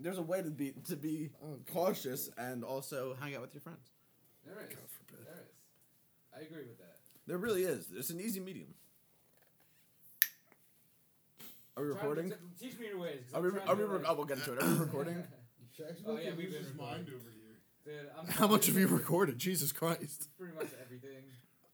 [0.00, 1.30] there's a way to be to be
[1.72, 3.90] cautious and also hang out with your friends.
[4.44, 4.74] There is.
[4.74, 5.26] God forbid.
[5.26, 5.50] There is.
[6.36, 6.96] I agree with that.
[7.26, 7.86] There really is.
[7.94, 8.74] It's an easy medium.
[11.76, 12.30] Are we Try to recording?
[12.30, 12.36] t-
[12.68, 13.20] teach me your ways.
[13.26, 13.50] 'cause Are I'm we?
[13.50, 13.88] trying Are to, we?
[13.88, 14.62] Re- like- oh, we'll get into it.
[14.62, 15.24] Are we recording?
[16.06, 16.76] Oh, yeah, we've been recording.
[16.76, 17.56] mind over here.
[18.02, 19.38] Dude, I'm How much have you recorded?
[19.38, 20.28] Jesus Christ.
[20.36, 21.22] Pretty much everything.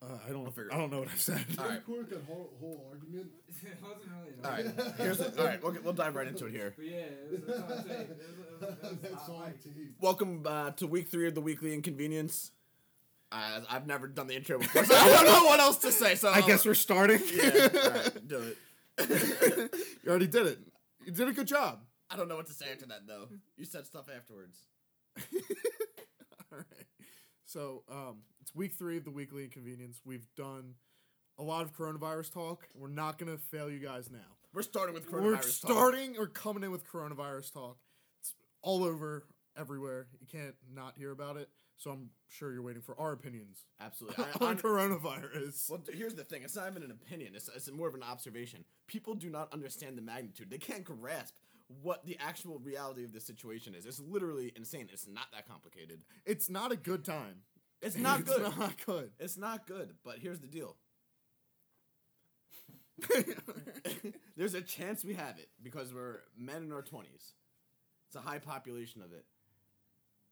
[0.08, 0.46] Uh, I don't.
[0.46, 1.44] figure it I don't know what I've said.
[1.58, 1.74] All right.
[1.86, 3.26] Record that whole, whole argument.
[3.48, 4.44] it wasn't really.
[4.44, 4.94] All right.
[4.98, 5.60] Here's the, all right.
[5.62, 6.74] We'll, get- we'll dive right into it here.
[6.76, 8.00] But yeah, it was, that's what I'm saying.
[8.02, 9.64] It was, it was, it was That's hot on mic.
[9.64, 9.94] tape.
[10.00, 12.52] Welcome uh, to week three of the weekly inconvenience.
[13.32, 16.14] Uh, I've never done the intro before, so I don't know what else to say.
[16.14, 17.20] So I guess we're starting.
[17.34, 17.68] yeah.
[17.84, 18.54] All right, do
[18.98, 19.74] it.
[20.04, 20.58] you already did it.
[21.04, 21.80] You did a good job.
[22.08, 23.26] I don't know what to say after that though.
[23.56, 24.56] You said stuff afterwards.
[26.52, 26.64] All right.
[27.46, 30.00] So um, it's week three of the weekly inconvenience.
[30.04, 30.74] We've done
[31.38, 32.66] a lot of coronavirus talk.
[32.74, 34.18] We're not gonna fail you guys now.
[34.54, 35.22] We're starting with coronavirus.
[35.22, 35.44] We're talk.
[35.44, 37.76] starting or coming in with coronavirus talk.
[38.20, 40.06] It's all over everywhere.
[40.20, 41.50] You can't not hear about it.
[41.78, 44.24] So I'm sure you're waiting for our opinions Absolutely.
[44.24, 45.68] I, on I'm- coronavirus.
[45.70, 46.42] well, here's the thing.
[46.42, 47.34] It's not even an opinion.
[47.34, 48.64] It's, it's more of an observation.
[48.86, 50.48] People do not understand the magnitude.
[50.50, 51.34] They can't grasp
[51.82, 53.84] what the actual reality of the situation is.
[53.84, 54.88] It's literally insane.
[54.90, 56.00] It's not that complicated.
[56.24, 57.42] It's not a good time.
[57.82, 58.42] It's not it's good.
[58.58, 59.10] not good.
[59.18, 59.94] It's not good.
[60.04, 60.76] But here's the deal.
[64.36, 67.32] There's a chance we have it because we're men in our 20s.
[68.08, 69.24] It's a high population of it.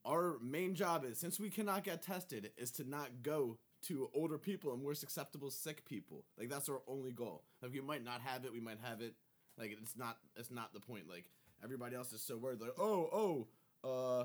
[0.04, 4.38] Our main job is, since we cannot get tested, is to not go to older
[4.38, 6.24] people and more susceptible sick people.
[6.38, 7.44] Like that's our only goal.
[7.62, 9.14] Like we might not have it, we might have it.
[9.58, 11.08] Like it's not it's not the point.
[11.08, 11.24] Like
[11.62, 12.60] everybody else is so worried.
[12.60, 13.46] Like oh
[13.84, 14.24] oh uh.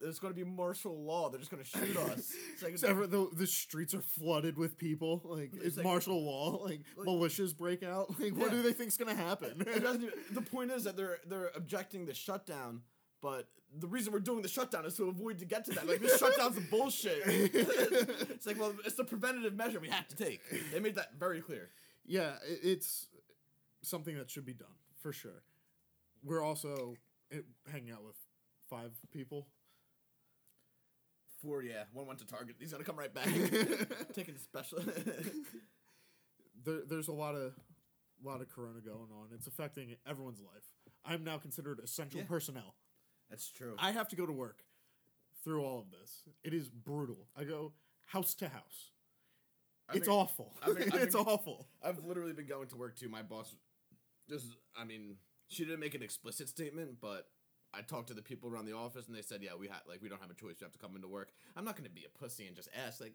[0.00, 1.28] There's gonna be martial law.
[1.28, 2.32] They're just gonna shoot us.
[2.54, 2.76] It's like
[3.10, 5.20] the, the streets are flooded with people.
[5.24, 6.62] Like It's it's like- martial law.
[6.64, 8.08] Like, Like- militias break out.
[8.20, 8.56] Like what Yeah.
[8.56, 9.60] do they think's happen?
[9.60, 12.82] It doesn't even- the point is that they're they're objecting the shutdown,
[13.20, 15.86] but the reason we're doing the shutdown is to avoid to get to that.
[15.86, 17.22] Like this shutdown's a bullshit.
[17.26, 20.40] it's like well, it's the preventative measure we have to take.
[20.72, 21.70] They made that very clear.
[22.06, 23.06] yeah, it's
[23.82, 25.42] something that should be done for sure.
[26.24, 26.96] We're also
[27.32, 27.38] eh,
[27.70, 28.16] hanging out with
[28.68, 29.46] five people.
[31.42, 32.56] Four, yeah, one went to Target.
[32.58, 33.26] He's gonna come right back.
[34.14, 34.78] Taking special.
[36.62, 37.54] There, there's a lot of
[38.22, 39.28] lot of corona going on.
[39.34, 40.64] It's affecting everyone's life.
[41.06, 42.26] I'm now considered essential Yeah.
[42.26, 42.74] personnel.
[43.30, 43.76] That's true.
[43.78, 44.62] I have to go to work
[45.42, 46.24] through all of this.
[46.44, 47.28] It is brutal.
[47.34, 47.72] I go
[48.06, 48.90] house to house.
[49.88, 50.52] I've it's awful.
[50.62, 51.66] I've been- I've it's awful.
[51.82, 53.08] I've literally been going to work too.
[53.08, 53.56] My boss,
[54.28, 55.16] just I mean,
[55.48, 57.26] she didn't make an explicit statement, but
[57.72, 60.02] I talked to the people around the office, and they said, "Yeah, we had like
[60.02, 60.56] we don't have a choice.
[60.60, 63.00] You have to come into work." I'm not gonna be a pussy and just ask
[63.00, 63.14] like,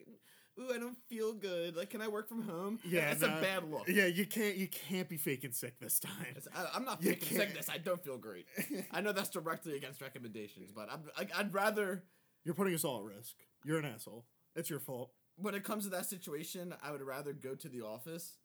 [0.59, 1.75] "Ooh, I don't feel good.
[1.75, 3.87] Like, can I work from home?" Yeah, that's a bad look.
[3.87, 6.35] Yeah, you can't you can't be faking sick this time.
[6.55, 7.41] I, I'm not You faking can't.
[7.41, 7.69] sickness.
[7.69, 8.45] I don't feel great.
[8.91, 12.03] I know that's directly against recommendations, but I'm, I, I'd rather
[12.45, 13.35] You're putting us all at risk.
[13.65, 14.25] You're an asshole.
[14.55, 15.11] It's your fault.
[15.37, 18.37] when it comes to that situation, I would rather go to the office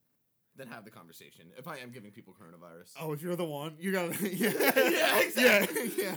[0.61, 1.47] than have the conversation.
[1.57, 2.93] If I am giving people coronavirus.
[3.01, 5.91] Oh, if you're the one, you gotta yeah Yeah, oh, yeah exactly.
[5.99, 6.17] yeah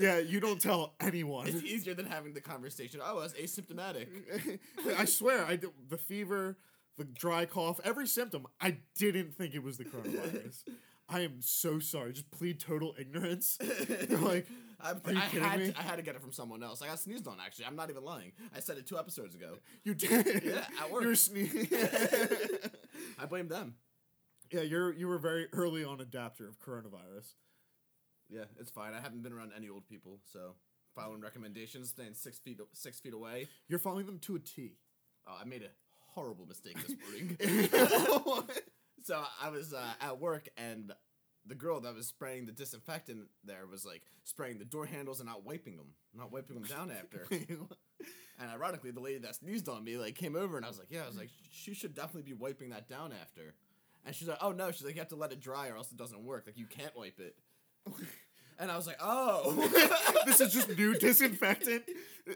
[0.00, 0.18] yeah.
[0.18, 1.46] You don't tell anyone.
[1.46, 3.00] It's easier than having the conversation.
[3.02, 4.08] Oh, I was asymptomatic.
[4.98, 6.58] I swear, I did, the fever,
[6.98, 8.46] the dry cough, every symptom.
[8.60, 10.64] I didn't think it was the coronavirus.
[11.08, 12.12] I am so sorry.
[12.12, 13.58] Just plead total ignorance.
[13.60, 14.46] They're like,
[14.80, 15.70] I, Are you I kidding had me?
[15.70, 16.80] To, I had to get it from someone else.
[16.82, 17.36] I got sneezed on.
[17.44, 18.32] Actually, I'm not even lying.
[18.56, 19.58] I said it two episodes ago.
[19.84, 20.42] you did.
[20.44, 21.02] Yeah, at work.
[21.02, 22.70] You were sne-
[23.20, 23.74] I blame them.
[24.50, 27.34] Yeah, you're you were very early on adapter of coronavirus.
[28.28, 28.94] Yeah, it's fine.
[28.94, 30.54] I haven't been around any old people, so
[30.94, 33.48] following recommendations, staying six feet six feet away.
[33.68, 34.76] You're following them to a T.
[35.26, 35.70] Oh, I made a
[36.14, 37.36] horrible mistake this morning.
[39.02, 40.92] so I was uh, at work and
[41.46, 45.28] the girl that was spraying the disinfectant there was like spraying the door handles and
[45.28, 47.26] not wiping them, not wiping them down after.
[48.40, 50.90] And ironically, the lady that sneezed on me like came over and I was like,
[50.90, 53.54] yeah, I was like, she should definitely be wiping that down after.
[54.04, 55.90] And she's like, oh no, she's like, you have to let it dry or else
[55.90, 56.44] it doesn't work.
[56.46, 57.36] Like you can't wipe it.
[58.58, 59.68] And I was like, oh.
[60.26, 61.82] this is just new disinfectant.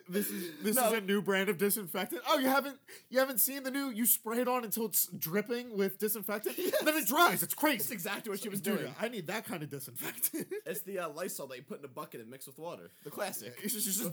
[0.09, 2.23] This is this is a new brand of disinfectant.
[2.29, 2.77] Oh, you haven't
[3.09, 3.89] you haven't seen the new?
[3.91, 7.43] You spray it on until it's dripping with disinfectant, and then it dries.
[7.43, 7.79] It's crazy.
[7.79, 8.95] That's exactly what she was Dude, doing.
[9.01, 10.49] I need that kind of disinfectant.
[10.67, 12.91] It's the uh, Lysol that you put in a bucket and mix with water.
[13.05, 13.55] The classic.
[13.63, 14.13] It's just, just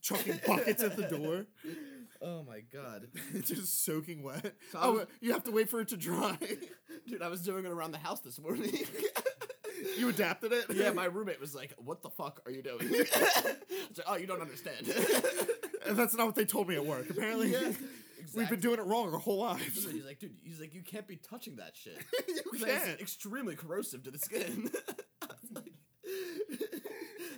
[0.00, 1.44] chucking buckets at the door,
[2.22, 3.08] Oh my god.
[3.34, 4.54] It's just soaking wet.
[4.72, 6.36] So oh, was- you have to wait for it to dry.
[7.08, 8.72] Dude, I was doing it around the house this morning.
[9.98, 10.66] you adapted it.
[10.74, 12.98] yeah, my roommate was like, "What the fuck are you doing?" I
[13.88, 14.86] was like, "Oh, you don't understand."
[15.86, 17.08] And that's not what they told me at work.
[17.08, 17.72] Apparently, Yeah,
[18.18, 18.42] Exactly.
[18.42, 19.86] we've been doing it wrong our whole lives.
[19.90, 21.98] He's like, "Dude, he's like, you can't be touching that shit.
[22.28, 22.88] you can't.
[22.90, 24.70] It's extremely corrosive to the skin."
[25.22, 25.72] I was like,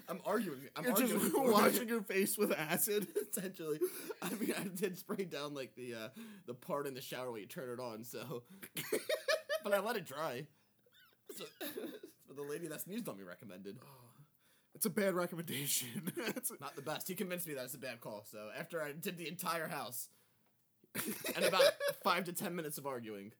[0.08, 0.60] I'm arguing.
[0.76, 1.20] I'm You're arguing.
[1.20, 3.06] just washing your face with acid.
[3.30, 3.78] essentially.
[4.20, 6.08] I mean, I did spray down like the uh,
[6.46, 8.04] the part in the shower where you turn it on.
[8.04, 8.42] So,
[9.64, 10.46] but I let it dry.
[11.36, 11.44] So,
[12.28, 13.78] so the lady that sneezed on me recommended.
[14.74, 16.10] It's a bad recommendation.
[16.16, 17.06] It's Not the best.
[17.06, 18.24] He convinced me that it's a bad call.
[18.28, 20.08] So after I did the entire house,
[21.36, 21.62] and about
[22.02, 23.32] five to ten minutes of arguing,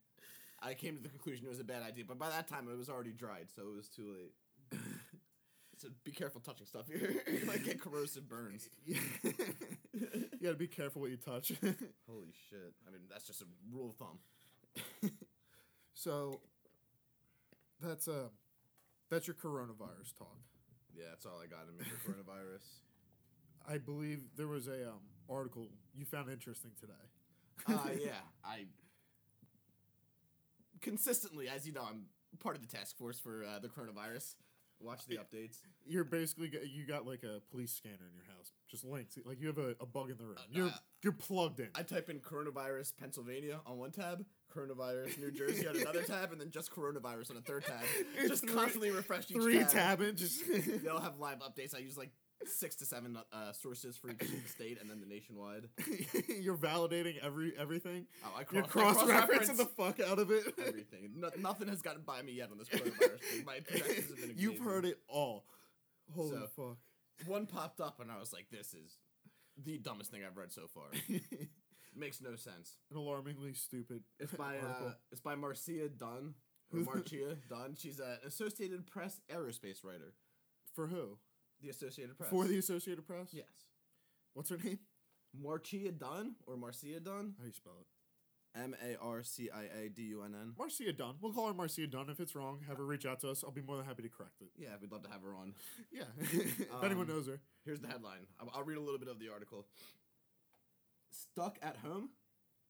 [0.61, 2.05] I came to the conclusion it was a bad idea.
[2.07, 4.31] But by that time, it was already dried, so it was too late.
[5.83, 7.21] So be careful touching stuff here.
[7.31, 8.69] you might get corrosive burns.
[8.85, 8.95] you
[10.41, 11.51] gotta be careful what you touch.
[12.09, 12.73] Holy shit!
[12.87, 15.11] I mean, that's just a rule of thumb.
[15.93, 16.39] so
[17.81, 18.29] that's uh
[19.09, 20.39] that's your coronavirus talk.
[20.95, 21.97] Yeah, that's all I got in Mr.
[22.05, 22.63] Coronavirus.
[23.67, 24.99] I believe there was a um,
[25.29, 26.93] article you found interesting today.
[27.67, 28.11] Uh, yeah,
[28.45, 28.65] I
[30.81, 32.05] consistently, as you know, I'm
[32.39, 34.35] part of the task force for uh, the coronavirus.
[34.83, 35.57] Watch the updates.
[35.85, 39.17] You're basically you got like a police scanner in your house, just linked.
[39.25, 40.37] Like you have a, a bug in the room.
[40.51, 40.71] You're uh,
[41.03, 41.69] you're plugged in.
[41.75, 44.25] I type in coronavirus Pennsylvania on one tab,
[44.55, 47.81] coronavirus New Jersey on another tab, and then just coronavirus on a third tab.
[48.27, 49.69] Just constantly refresh each Three tab.
[49.69, 50.41] tab in, just
[50.83, 51.75] They'll have live updates.
[51.75, 52.11] I use like
[52.47, 55.69] six to seven uh, sources for each state, and then the nationwide.
[56.41, 58.05] you're validating every everything.
[58.25, 60.43] Oh, I You're cross, cross referencing the fuck out of it.
[60.67, 61.11] everything.
[61.15, 63.45] No, nothing has gotten by me yet on this coronavirus thing.
[63.45, 65.45] My projections have been You've heard it all.
[66.15, 66.77] Holy So- fuck.
[67.27, 68.97] one popped up and I was like, "This is
[69.63, 70.85] the dumbest thing I've read so far.
[71.95, 74.01] Makes no sense." An alarmingly stupid.
[74.19, 76.33] It's by uh, it's by Marcia Dunn.
[76.71, 77.75] Marcia Dunn.
[77.77, 80.13] She's an Associated Press aerospace writer.
[80.73, 81.17] For who?
[81.63, 82.29] The Associated Press.
[82.29, 83.29] For the Associated Press?
[83.31, 83.45] yes,
[84.33, 84.79] What's her name?
[85.41, 87.33] Marcia Dunn or Marcia Dunn.
[87.37, 87.87] How do you spell it?
[88.59, 90.53] M A R C I A D U N N.
[90.59, 91.15] Marcia Dunn.
[91.21, 92.09] We'll call her Marcia Dunn.
[92.09, 93.43] If it's wrong, have her reach out to us.
[93.43, 94.49] I'll be more than happy to correct it.
[94.55, 95.53] Yeah, we'd love to have her on.
[95.91, 96.03] Yeah.
[96.19, 97.39] if anyone Um, knows her.
[97.65, 98.27] Here's the headline.
[98.39, 99.65] I'll, I'll read a little bit of the article.
[101.11, 102.09] Stuck at home,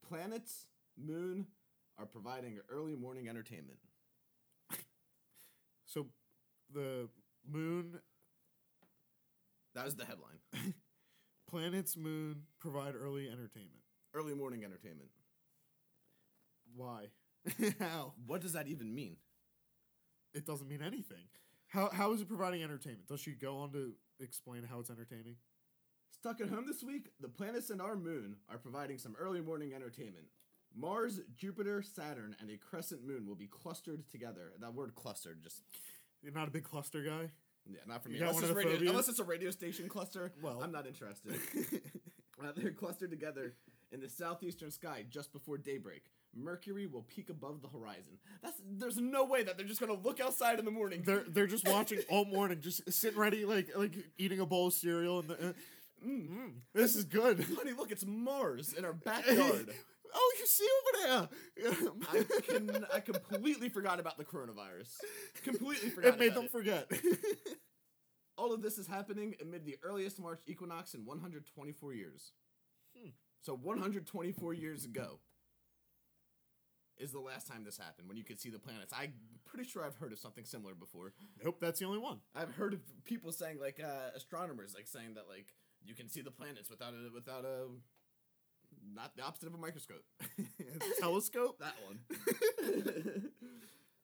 [0.07, 0.67] planets,
[0.97, 1.47] moon
[1.97, 3.79] are providing early morning entertainment.
[5.85, 6.07] So
[6.73, 7.07] the
[7.47, 7.99] moon,
[9.75, 10.39] That was the headline.
[11.49, 13.81] planets, moon provide early entertainment.
[14.13, 15.09] Early morning entertainment.
[16.75, 17.07] Why?
[17.79, 18.13] How?
[18.25, 19.17] What does that even mean?
[20.33, 21.25] It doesn't mean anything.
[21.67, 23.07] How, how is it providing entertainment?
[23.07, 25.37] Does she go on to explain how it's entertaining?
[26.11, 29.73] Stuck at home this week, the planets and our moon are providing some early morning
[29.73, 30.27] entertainment.
[30.75, 34.53] Mars, Jupiter, Saturn, and a crescent moon will be clustered together.
[34.59, 35.63] That word clustered just
[36.21, 37.31] You're not a big cluster guy?
[37.69, 38.19] Yeah, not for me.
[38.19, 40.61] Unless it's, radio, unless it's a radio station cluster, Well.
[40.63, 41.39] I'm not interested.
[42.43, 43.53] Uh, they're clustered together
[43.91, 46.03] in the southeastern sky just before daybreak.
[46.35, 48.17] Mercury will peak above the horizon.
[48.41, 51.03] That's there's no way that they're just gonna look outside in the morning.
[51.05, 54.73] they're they're just watching all morning, just sitting ready, like like eating a bowl of
[54.73, 55.53] cereal, and the, uh,
[56.05, 57.45] mm, mm, this is good.
[57.55, 59.69] Honey, look, it's Mars in our backyard.
[60.13, 61.73] oh, you see over there?
[62.11, 64.89] I can I completely forgot about the coronavirus.
[65.43, 66.13] Completely forgot.
[66.13, 66.51] it made them it.
[66.51, 66.91] forget.
[68.37, 72.31] All of this is happening amid the earliest March equinox in 124 years.
[72.97, 73.09] Hmm.
[73.41, 75.19] So 124 years ago
[76.97, 78.93] is the last time this happened when you could see the planets.
[78.97, 79.13] I'm
[79.45, 81.13] pretty sure I've heard of something similar before.
[81.43, 82.19] nope, that's the only one.
[82.35, 86.21] I've heard of people saying like uh, astronomers like saying that like you can see
[86.21, 87.67] the planets without a without a
[88.93, 90.03] not the opposite of a microscope.
[90.99, 91.59] Telescope.
[91.59, 91.99] that one.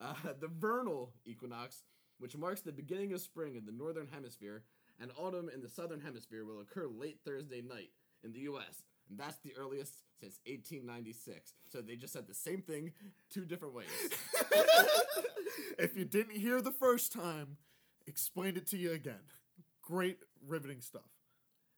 [0.01, 1.83] uh, the vernal equinox,
[2.19, 4.63] which marks the beginning of spring in the northern hemisphere
[5.00, 7.89] and autumn in the southern hemisphere, will occur late Thursday night
[8.24, 8.83] in the U.S.
[9.09, 11.53] And that's the earliest since 1896.
[11.71, 12.91] So they just said the same thing
[13.31, 13.88] two different ways.
[15.79, 17.57] if you didn't hear the first time,
[18.05, 19.21] explained it to you again.
[19.81, 21.09] Great riveting stuff.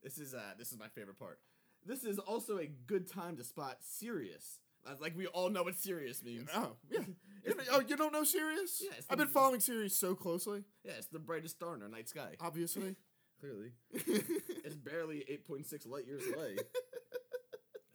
[0.03, 1.39] This is uh, this is my favorite part.
[1.85, 4.59] This is also a good time to spot Sirius.
[5.00, 6.50] Like we all know what Sirius means.
[6.53, 7.01] Oh, yeah.
[7.43, 8.83] You oh, you don't know Sirius?
[8.85, 10.63] Yeah, I've been following Sirius so closely.
[10.83, 12.35] Yeah, it's the brightest star in our night sky.
[12.39, 12.95] Obviously.
[13.39, 13.71] Clearly.
[13.91, 16.57] it's barely 8.6 light years away.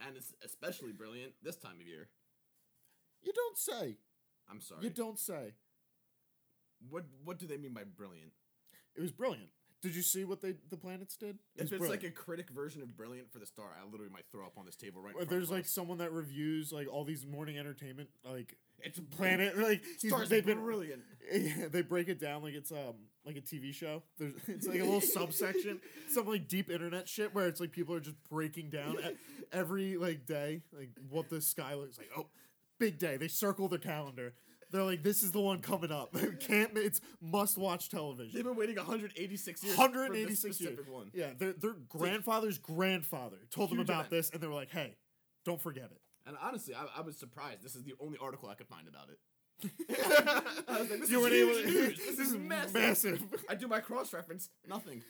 [0.04, 2.08] and it's especially brilliant this time of year.
[3.22, 3.98] you don't say.
[4.50, 4.82] I'm sorry.
[4.82, 5.54] You don't say.
[6.90, 8.32] What what do they mean by brilliant?
[8.96, 9.50] It was brilliant.
[9.82, 11.30] Did you see what they the planets did?
[11.30, 12.02] It If it's brilliant.
[12.02, 14.64] like a critic version of brilliant for the star, I literally might throw up on
[14.64, 15.14] this table right.
[15.14, 15.70] front there's like us.
[15.70, 20.44] someone that reviews like all these morning entertainment like it's a planet like Stars they've
[20.44, 21.02] been brilliant.
[21.32, 24.04] Yeah, they break it down like it's um like a TV show.
[24.16, 27.94] There's it's like a little subsection, some like deep internet shit where it's like people
[27.94, 28.96] are just breaking down
[29.52, 32.10] every like day like what the sky looks like.
[32.16, 32.26] Oh,
[32.78, 33.16] big day.
[33.16, 34.34] They circle their calendar.
[34.70, 36.14] They're like, this is the one coming up.
[36.40, 38.32] Can't it's must watch television.
[38.34, 39.74] They've been waiting 186 years.
[39.76, 40.78] for this 186 years.
[40.88, 41.10] one.
[41.14, 44.10] Yeah, their their grandfather's grandfather told them about event.
[44.10, 44.96] this, and they were like, "Hey,
[45.44, 47.62] don't forget it." And honestly, I, I was surprised.
[47.62, 49.18] This is the only article I could find about it.
[50.68, 51.98] I was like, this You is huge able- news.
[51.98, 52.74] This, is massive.
[52.74, 53.22] massive.
[53.48, 54.50] I do my cross reference.
[54.68, 55.02] Nothing.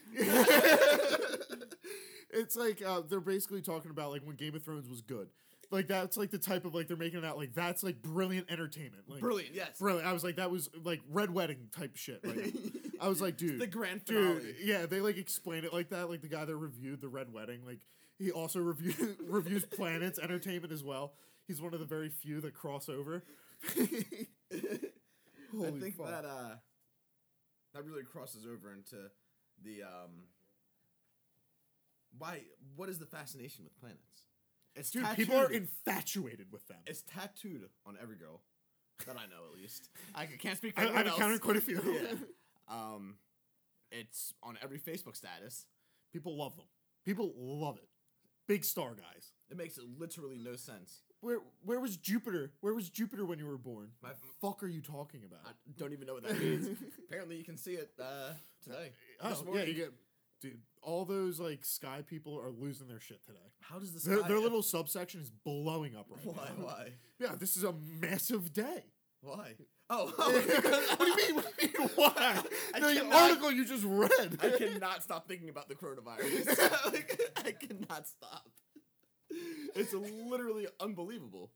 [2.31, 5.29] it's like uh, they're basically talking about like when Game of Thrones was good.
[5.71, 8.51] Like that's like the type of like they're making it out like that's like brilliant
[8.51, 9.05] entertainment.
[9.09, 9.55] Like, Brilliant.
[9.55, 9.79] Yes.
[9.79, 10.07] Brilliant.
[10.07, 12.25] I was like that was like red wedding type shit.
[12.25, 12.55] Like
[13.01, 14.41] I was like, dude, the grand finale.
[14.41, 16.09] dude, yeah, they like explain it like that.
[16.09, 17.81] Like the guy that reviewed the red wedding, like
[18.19, 21.15] he also review reviews Planets Entertainment as well.
[21.47, 23.25] He's one of the very few that cross over.
[25.53, 26.07] Holy I think fuck.
[26.07, 26.57] that uh,
[27.75, 29.11] that really crosses over into
[29.63, 30.11] the um.
[32.19, 32.41] Why?
[32.77, 34.23] What is the fascination with planets?
[34.77, 35.17] It's Dude, tattooed.
[35.17, 36.79] people are infatuated with them.
[36.87, 38.43] It's tattooed on every girl
[39.07, 39.89] that I know, at least.
[40.15, 41.81] I can't speak for I, I've encountered quite a few.
[41.85, 42.17] Yeah.
[42.69, 43.19] Um,
[43.93, 45.67] it's on every Facebook status.
[46.13, 46.65] People love them.
[47.05, 47.89] People love it.
[48.49, 49.31] Big star guys.
[49.51, 51.03] It makes literally no sense.
[51.21, 52.53] Where where was Jupiter?
[52.61, 53.91] Where was Jupiter when you were born?
[54.03, 55.41] My, Fuck are you talking about?
[55.45, 56.69] I don't even know what that means.
[57.09, 58.93] Apparently, you can see it uh, today.
[59.21, 59.93] Oh, yeah, you get
[60.41, 60.61] dude.
[60.83, 63.39] All those like sky people are losing their shit today.
[63.61, 64.05] How does this?
[64.05, 66.49] Their, their little subsection is blowing up right Why?
[66.59, 66.65] now.
[66.65, 66.89] Why?
[67.19, 68.85] Yeah, this is a massive day.
[69.21, 69.55] Why?
[69.89, 70.33] Oh, oh
[70.97, 71.37] what do you mean?
[71.37, 71.89] What do you mean?
[71.95, 72.43] Why?
[72.75, 74.39] I the cannot- article you just read.
[74.43, 76.73] I cannot stop thinking about the coronavirus.
[76.93, 78.49] Like, I cannot stop.
[79.75, 81.51] It's literally unbelievable.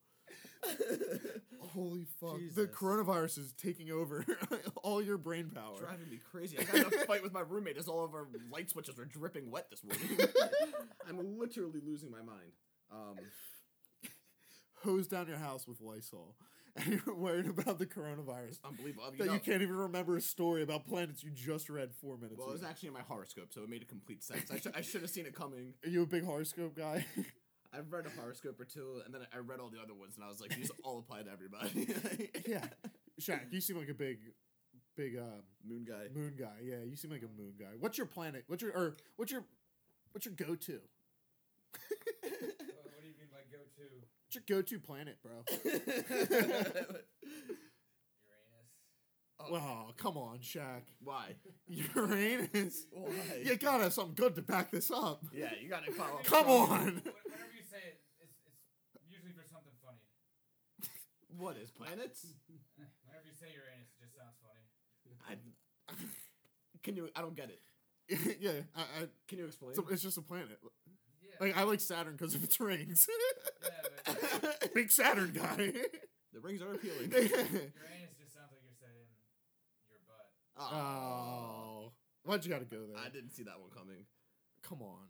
[1.73, 2.39] Holy fuck!
[2.55, 4.25] The coronavirus is taking over
[4.83, 5.79] all your brain power.
[5.79, 6.59] driving me crazy.
[6.59, 9.05] I got in a fight with my roommate as all of our light switches were
[9.05, 10.19] dripping wet this morning.
[11.09, 12.53] I'm literally losing my mind.
[12.91, 13.17] Um,
[14.85, 16.35] Hose down your house with Lysol,
[16.75, 18.59] and you're worried about the coronavirus.
[18.65, 19.11] unbelievable.
[19.13, 22.17] You that know- you can't even remember a story about planets you just read four
[22.17, 22.43] minutes ago.
[22.45, 22.71] well, it was ago.
[22.71, 24.51] actually in my horoscope, so it made a complete sense.
[24.51, 25.75] I, sh- I should have seen it coming.
[25.85, 27.05] Are you a big horoscope guy?
[27.73, 30.25] I've read a horoscope or two, and then I read all the other ones, and
[30.25, 31.89] I was like, these all apply to everybody.
[32.47, 32.65] yeah.
[33.21, 34.19] Shaq, you seem like a big,
[34.97, 36.09] big um, Moon guy.
[36.15, 36.57] moon guy.
[36.63, 37.77] Yeah, you seem like a moon guy.
[37.79, 38.45] What's your planet?
[38.49, 39.45] What's your or what's your
[40.13, 40.73] what's your go to?
[40.73, 40.83] What,
[42.23, 43.85] what do you mean by go to
[44.25, 45.45] What's your go to planet, bro?
[49.41, 49.63] Uranus?
[49.63, 50.83] Oh, come on, Shaq.
[51.03, 51.35] Why?
[51.69, 52.87] Uranus.
[52.91, 53.11] Why?
[53.45, 55.25] You gotta have something good to back this up.
[55.33, 56.17] Yeah, you gotta follow.
[56.19, 56.71] up Come strong.
[56.71, 56.79] on.
[56.79, 58.33] Wh- Whenever you say it, it's,
[58.95, 59.99] it's usually for something funny.
[61.39, 62.27] What is planets?
[63.07, 64.67] Whenever you say Uranus, it just sounds funny.
[65.29, 65.37] I,
[66.83, 67.09] can you?
[67.15, 67.61] I don't get it.
[68.41, 69.73] yeah, I, I, Can you explain?
[69.73, 70.59] it's, it's just a planet.
[71.23, 71.31] Yeah.
[71.41, 73.07] Like I like Saturn because of its rings.
[74.07, 75.73] yeah, but Big Saturn guy.
[76.33, 77.11] the rings are appealing.
[77.11, 79.07] Uranus just sounds like you're saying
[79.89, 80.27] your butt.
[80.59, 81.93] oh,
[82.25, 82.99] why'd you gotta go there?
[82.99, 84.07] I didn't see that one coming.
[84.67, 85.07] Come on.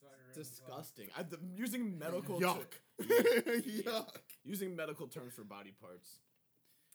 [0.00, 0.20] So I Uranus as well.
[0.34, 1.08] Disgusting.
[1.16, 2.64] I, the, using medical Yuck.
[3.00, 3.06] ter-
[3.60, 4.08] Yuck.
[4.44, 6.18] using medical terms for body parts.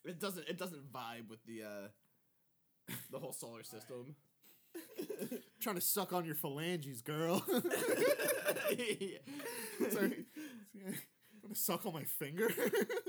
[0.06, 0.48] It doesn't.
[0.48, 4.16] It doesn't vibe with the uh, the whole solar system.
[5.62, 7.44] Trying to suck on your phalanges, girl.
[9.90, 10.26] Sorry.
[11.42, 12.50] Gonna suck on my finger?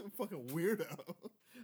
[0.03, 0.87] I'm Fucking weirdo.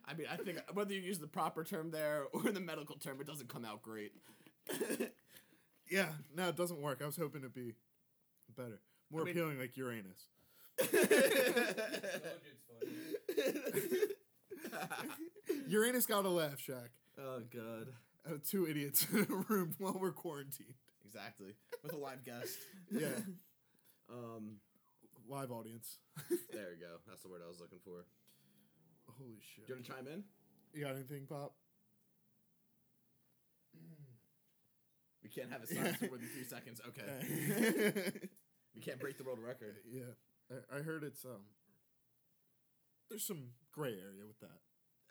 [0.04, 3.20] I mean, I think whether you use the proper term there or the medical term,
[3.20, 4.12] it doesn't come out great.
[5.90, 7.00] Yeah, no, it doesn't work.
[7.02, 7.73] I was hoping it'd be
[8.57, 8.81] better.
[9.11, 10.29] More I mean- appealing like Uranus.
[10.79, 11.09] Told you
[13.29, 14.13] it's
[15.49, 15.63] funny.
[15.69, 16.89] Uranus got a laugh, Shaq.
[17.19, 17.89] oh god.
[18.27, 20.75] Out of two idiots in a room while we're quarantined.
[21.05, 21.55] Exactly.
[21.83, 22.59] With a live guest.
[22.91, 23.09] Yeah.
[24.09, 24.59] Um.
[25.29, 25.99] Live audience.
[26.53, 26.99] There you go.
[27.09, 28.07] That's the word I was looking for.
[29.19, 29.67] Holy shit.
[29.67, 30.23] Do you want to chime in?
[30.73, 31.53] You got anything, Pop?
[35.25, 36.81] We can't have a silence for more than three seconds.
[36.87, 38.13] Okay.
[38.76, 38.80] yeah.
[38.80, 39.76] We can't break the world record.
[40.50, 41.42] I, I heard it's um
[43.09, 44.61] there's some gray area with that.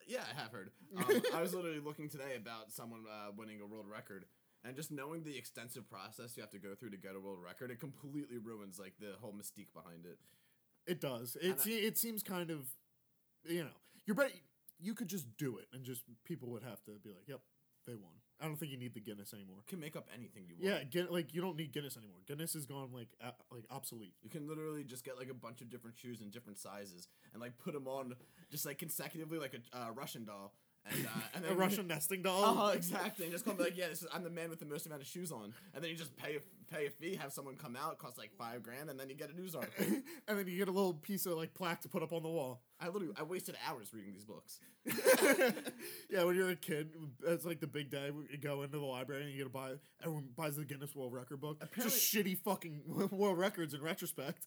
[0.08, 0.72] Yeah, I have heard.
[0.98, 4.26] Um, I was literally looking today about someone uh, winning a world record,
[4.64, 7.40] and just knowing the extensive process you have to go through to get a world
[7.44, 10.18] record, it completely ruins like the whole mystique behind it.
[10.88, 11.36] It does.
[11.42, 12.68] It se- it seems kind of
[13.44, 14.32] you know, you're better
[14.80, 17.42] you could just do it and just people would have to be like, "Yep,
[17.88, 19.58] they won." I don't think you need the Guinness anymore.
[19.60, 20.66] You can make up anything you want.
[20.66, 22.18] Yeah, Guin- like you don't need Guinness anymore.
[22.28, 24.14] Guinness is gone like a- like obsolete.
[24.22, 27.42] You can literally just get like a bunch of different shoes in different sizes and
[27.42, 28.14] like put them on
[28.52, 30.54] just like consecutively like a uh, Russian doll,
[30.92, 32.44] and uh, and then A Russian nesting doll.
[32.44, 32.72] Uh huh.
[32.76, 33.26] Exactly.
[33.26, 35.02] And just come be like, yeah, this is, I'm the man with the most amount
[35.02, 37.76] of shoes on, and then you just pay a, pay a fee, have someone come
[37.76, 39.86] out, cost like five grand, and then you get a news article.
[40.28, 42.30] and then you get a little piece of like plaque to put up on the
[42.30, 42.62] wall.
[42.80, 44.60] I literally I wasted hours reading these books.
[46.10, 46.90] yeah, when you're a kid,
[47.26, 48.12] it's like the big day.
[48.30, 49.72] You go into the library and you get to buy.
[50.02, 51.64] Everyone buys the Guinness World Record book.
[51.76, 54.46] Just shitty fucking world records in retrospect.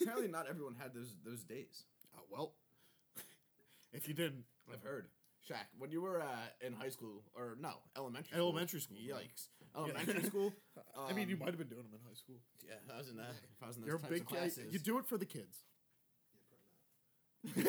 [0.00, 1.84] Apparently, not everyone had those those days.
[2.16, 2.54] Oh, well,
[3.92, 5.08] if you didn't, I've heard.
[5.48, 8.48] Shaq, when you were uh, in high school, or no, elementary school.
[8.48, 9.14] Elementary school, yeah.
[9.14, 9.48] Yikes.
[9.76, 10.52] Elementary school.
[10.98, 12.36] I mean, you um, might have been doing them in high school.
[12.66, 13.34] Yeah, I was in that.
[13.56, 14.38] If I was in those You're types big of kid.
[14.38, 14.72] classes.
[14.72, 15.64] You do it for the kids.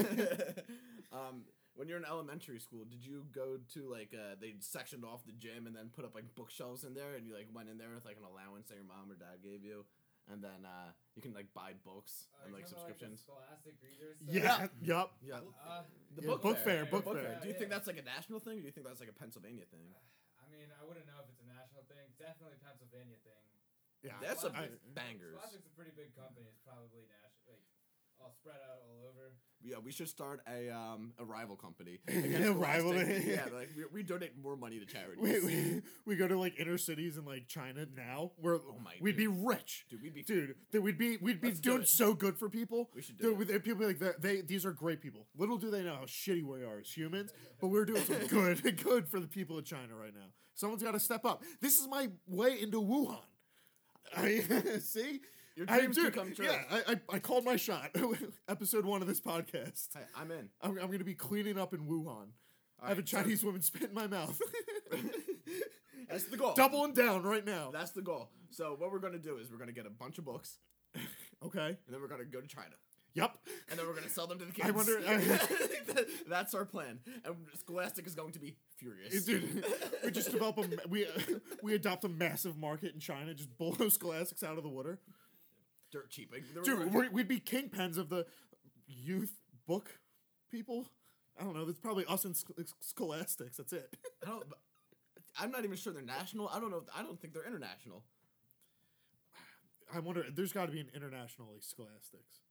[1.12, 1.44] um,
[1.76, 5.34] when you're in elementary school, did you go to like uh, they sectioned off the
[5.34, 7.90] gym and then put up like bookshelves in there, and you like went in there
[7.94, 9.84] with like an allowance that your mom or dad gave you,
[10.32, 13.22] and then uh, you can like buy books Uh, and like subscriptions.
[13.22, 14.18] the Scholastic readers.
[14.28, 14.68] Yeah.
[14.82, 15.14] Yup.
[15.22, 15.84] yeah, Uh,
[16.16, 16.92] the Yeah, book, book fair, fair.
[16.92, 17.40] book Book fair.
[17.42, 17.76] Do you think Yeah.
[17.78, 19.90] that's like a national thing, or do you think that's like a Pennsylvania thing?
[20.42, 22.06] I mean, I wouldn't know if it's a national thing.
[22.22, 23.44] Definitely Pennsylvania thing.
[24.06, 24.14] Yeah.
[24.22, 25.34] That's some I- bangers.
[25.34, 26.46] Scholastic's a pretty big company.
[26.46, 27.25] It's probably national, like
[28.22, 29.34] all spread out all over.
[29.62, 32.00] Yeah, we should start a um a rival company.
[32.08, 35.18] A rival- yeah, like we, we donate more money to charities.
[35.20, 38.32] we, we, we go to like inner cities in like China now.
[38.38, 39.86] Where Oh my we'd be rich.
[39.90, 42.48] Dude, we'd be Dude, that we'd be we'd be Let's do doing so good for
[42.48, 42.92] people.
[42.94, 45.26] We should do Dude, with people like that, they these are great people.
[45.36, 48.62] Little do they know how shitty we are as humans, but we're doing some good
[48.84, 50.28] good for the people of China right now.
[50.54, 51.42] Someone's got to step up.
[51.60, 53.20] This is my way into Wuhan.
[54.16, 54.40] I
[54.80, 55.22] see.
[55.56, 56.46] Your I, dreams dude, can come true.
[56.46, 57.92] Yeah, I, I, I called my shot.
[58.50, 59.88] Episode one of this podcast.
[59.94, 60.50] Hey, I'm in.
[60.62, 62.28] I'm, I'm going to be cleaning up in Wuhan.
[62.82, 64.38] I have a Alright, so- Chinese woman spit in my mouth.
[66.10, 66.54] That's the goal.
[66.56, 67.72] Doubling down right now.
[67.72, 68.30] That's the goal.
[68.52, 70.60] So what we're gonna do is we're gonna get a bunch of books,
[71.46, 71.68] Okay.
[71.68, 72.76] and then we're gonna go to China,
[73.16, 73.38] Yep.
[73.70, 74.68] and then we're gonna sell them to the kids.
[74.68, 79.26] I wonder- That- That's our plan, and Scholastic is going to be furious.
[79.26, 79.66] Dude,
[80.04, 81.08] we just develop a we
[81.64, 85.00] we adopt a massive market in China, just blow scholastics out of the water.
[85.96, 86.30] Dirt cheap.
[86.30, 88.26] Like, Dude, we'd be kingpins of the
[88.86, 89.32] youth
[89.66, 89.98] book
[90.52, 90.90] people.
[91.40, 91.64] I don't know.
[91.64, 92.36] That's probably us and
[92.82, 93.56] scholastics.
[93.56, 93.96] That's it.
[94.24, 94.44] I don't.
[95.40, 96.50] I'm not even sure they're national.
[96.50, 96.84] I don't know.
[96.94, 98.04] I don't think they're international.
[99.94, 100.26] I wonder.
[100.36, 102.42] There's got to be an international like scholastics.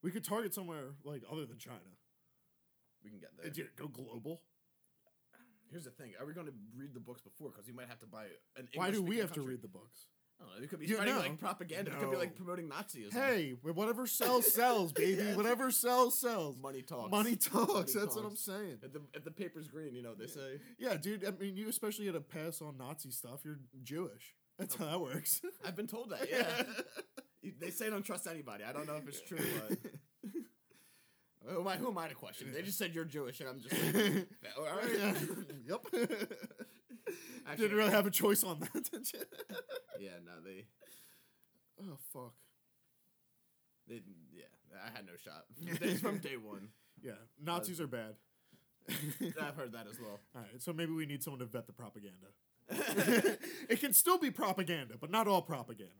[0.00, 1.98] We could target somewhere like other than China.
[3.02, 3.50] We can get uh, there.
[3.50, 4.42] Dude, go global.
[5.72, 7.50] Here's the thing: Are we going to read the books before?
[7.50, 8.68] Because you might have to buy an.
[8.76, 10.06] Why do we have to read the books?
[10.40, 10.62] I.
[10.62, 11.20] It could be spreading know.
[11.20, 11.90] like propaganda.
[11.90, 13.12] It could be like promoting Nazism.
[13.12, 15.22] Hey, whatever sells sells, baby.
[15.28, 15.34] Yeah.
[15.34, 16.56] Whatever sells sells.
[16.60, 17.10] money talks.
[17.10, 17.94] Money talks.
[17.94, 18.78] Money That's what I'm saying.
[18.82, 20.60] If the if the paper's green, you know what they say.
[20.78, 21.24] Yeah, dude.
[21.24, 23.40] I mean, you especially had to pass on Nazi stuff.
[23.44, 24.34] You're Jewish.
[24.58, 24.84] That's oh.
[24.84, 25.40] how that works.
[25.64, 26.28] I've been told that.
[27.42, 27.50] Yeah.
[27.60, 28.64] They say don't trust anybody.
[28.64, 29.78] I don't know if it's true, but.
[31.46, 32.52] Who am, I, who am I to question?
[32.52, 35.16] They just said you're Jewish, and I'm just like, all right.
[35.66, 35.80] yep.
[37.46, 39.20] Actually, Didn't really have a choice on that, did you?
[40.00, 40.64] Yeah, no, they,
[41.80, 42.34] Oh fuck.
[43.88, 44.44] they, yeah,
[44.84, 45.44] I had no shot
[45.80, 46.68] They- from day one.
[47.02, 48.14] Yeah, Nazis uh, are bad.
[49.40, 50.18] I've heard that as well.
[50.34, 52.26] All right, so maybe we need someone to vet the propaganda.
[53.68, 55.92] it can still be propaganda, but not all propaganda.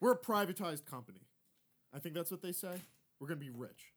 [0.00, 1.20] We're a privatized company.
[1.94, 2.72] I think that's what they say.
[3.20, 3.92] We're gonna be rich.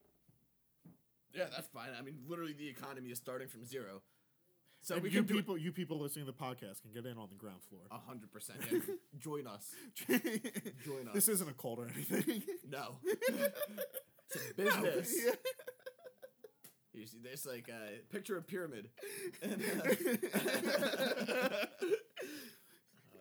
[1.34, 1.88] Yeah, that's fine.
[1.98, 4.02] I mean, literally, the economy is starting from zero.
[4.86, 7.18] So and we you can people, you people listening to the podcast can get in
[7.18, 7.82] on the ground floor.
[7.90, 8.60] A hundred percent.
[9.18, 9.74] Join us.
[10.08, 11.12] Join us.
[11.14, 12.40] this isn't a cult or anything.
[12.70, 12.94] No.
[13.02, 15.12] It's a business.
[15.26, 15.32] Yeah.
[16.94, 18.88] You see, there's like a picture a pyramid.
[19.42, 21.66] And, uh,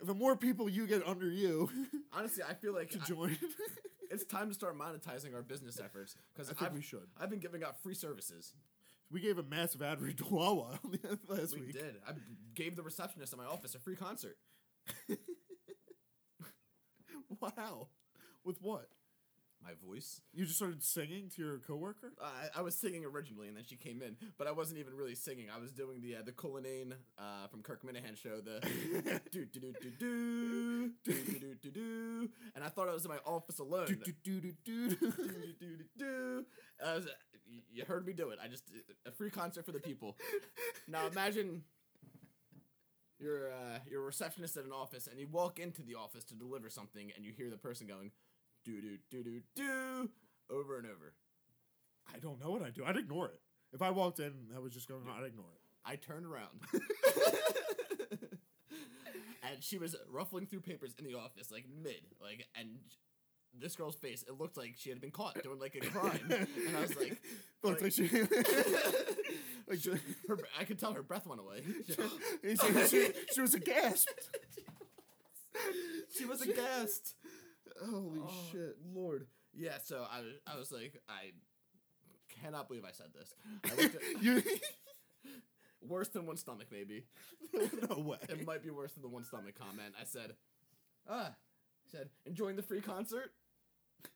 [0.04, 1.68] The more people you get under you
[2.14, 3.38] honestly, I feel like to I- join,
[4.12, 7.08] it's time to start monetizing our business efforts because I think I've, we should.
[7.20, 8.54] I've been giving out free services.
[9.16, 10.78] We gave a massive ad for Wawa
[11.30, 11.68] last we week.
[11.68, 11.96] We did.
[12.06, 12.12] I
[12.54, 14.36] gave the receptionist at my office a free concert.
[17.40, 17.88] Wow.
[18.44, 18.90] With what?
[19.64, 20.20] My voice.
[20.34, 22.12] You just started singing to your coworker?
[22.22, 25.16] I I was singing originally, and then she came in, but I wasn't even really
[25.16, 25.48] singing.
[25.50, 28.60] I was doing the uh, the Cullinane uh, from Kirk Minihane show, the
[29.32, 33.12] do do do do do do do do do and I thought I was in
[33.12, 33.88] my office alone.
[33.88, 34.90] Do, do, do, do, do.
[34.90, 36.46] do, do, do, do.
[36.86, 37.35] I was, y-
[37.72, 38.40] you heard me do it.
[38.44, 38.64] I just
[39.06, 40.18] a free concert for the people.
[40.88, 41.64] Now imagine
[43.20, 46.36] you're uh, you're a receptionist at an office, and you walk into the office to
[46.36, 48.12] deliver something, and you hear the person going,
[48.64, 50.10] do do do do do,
[50.50, 51.14] over and over.
[52.14, 52.86] I don't know what I'd do.
[52.86, 53.40] I'd ignore it.
[53.74, 55.62] If I walked in I was just going I'd ignore it.
[55.86, 56.62] I turned around.
[59.44, 62.80] and she was ruffling through papers in the office, like mid, like, and
[63.60, 66.20] this girl's face, it looked like she had been caught doing like a crime.
[66.30, 67.22] and I was like,
[67.64, 68.10] Looked like she.
[69.68, 69.90] Like, she,
[70.28, 71.64] Her, I could tell her breath went away.
[72.44, 74.08] he said she, she was a gasp.
[76.16, 77.16] she was aghast.
[77.84, 78.76] Holy Oh, shit.
[78.94, 79.26] Lord.
[79.56, 81.32] Yeah, so I, was- I was like, I
[82.42, 83.34] cannot believe I said this.
[83.66, 84.44] I looked at, You,
[85.82, 87.06] worse than one stomach, maybe.
[87.90, 88.18] no way.
[88.30, 89.96] It might be worse than the one stomach comment.
[90.00, 90.34] I said,
[91.10, 93.32] ah, I said, enjoying the free concert?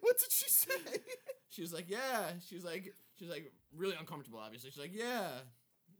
[0.00, 1.00] What did she say?
[1.48, 2.32] She was like, yeah.
[2.48, 4.38] She was like, she was like really uncomfortable.
[4.38, 5.28] Obviously, she's like, yeah.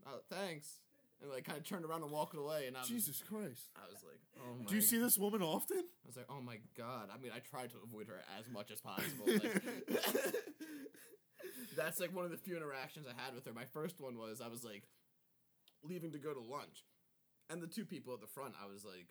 [0.06, 0.80] Oh, thanks.
[1.22, 2.66] And like kind of turned around and walked away.
[2.66, 3.70] And I was, Jesus Christ.
[3.76, 4.64] I was like, oh my.
[4.66, 5.78] Do you see this woman often?
[5.78, 7.08] I was like, oh my god.
[7.14, 9.26] I mean, I tried to avoid her as much as possible.
[9.26, 9.62] Like,
[11.76, 13.52] that's like one of the few interactions I had with her.
[13.52, 14.84] My first one was I was like
[15.82, 16.84] leaving to go to lunch,
[17.48, 19.08] and the two people at the front, I was like,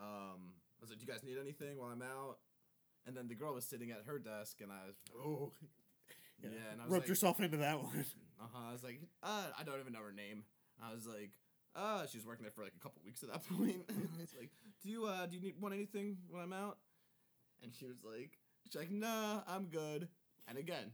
[0.00, 2.38] um, I was like, do you guys need anything while I'm out?
[3.06, 5.52] And then the girl was sitting at her desk, and I was, Oh.
[6.42, 8.04] yeah, and I was Roped like, yourself into that one.
[8.40, 8.68] uh huh.
[8.68, 10.44] I was like, uh, I don't even know her name.
[10.82, 11.30] I was like,
[11.74, 13.84] uh, she was working there for like a couple weeks at that point.
[13.88, 14.50] And I was like,
[14.82, 16.78] do you uh, do you need want anything when I'm out?
[17.62, 20.08] And she was like, she's like, nah, I'm good.
[20.48, 20.92] And again,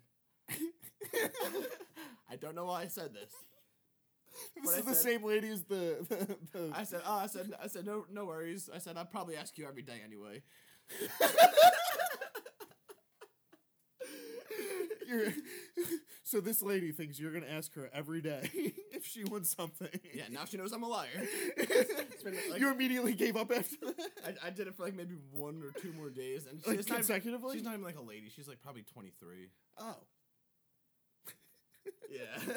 [2.31, 3.33] I don't know why I said this.
[4.63, 7.27] This I is the said- same lady as the, the, the I said, oh, I
[7.27, 8.69] said, I said, no, no worries.
[8.75, 10.43] I said, I'd probably ask you every day anyway.
[16.27, 18.49] So this lady thinks you're gonna ask her every day
[18.93, 19.89] if she wants something.
[20.15, 21.09] Yeah, now she knows I'm a liar.
[21.57, 24.11] It's been, like- you immediately gave up after that.
[24.27, 26.89] I, I did it for like maybe one or two more days, and Like she's
[26.89, 28.31] not, even, she's not even like a lady.
[28.35, 29.51] She's like probably 23.
[29.79, 29.97] oh,
[32.11, 32.55] Yeah.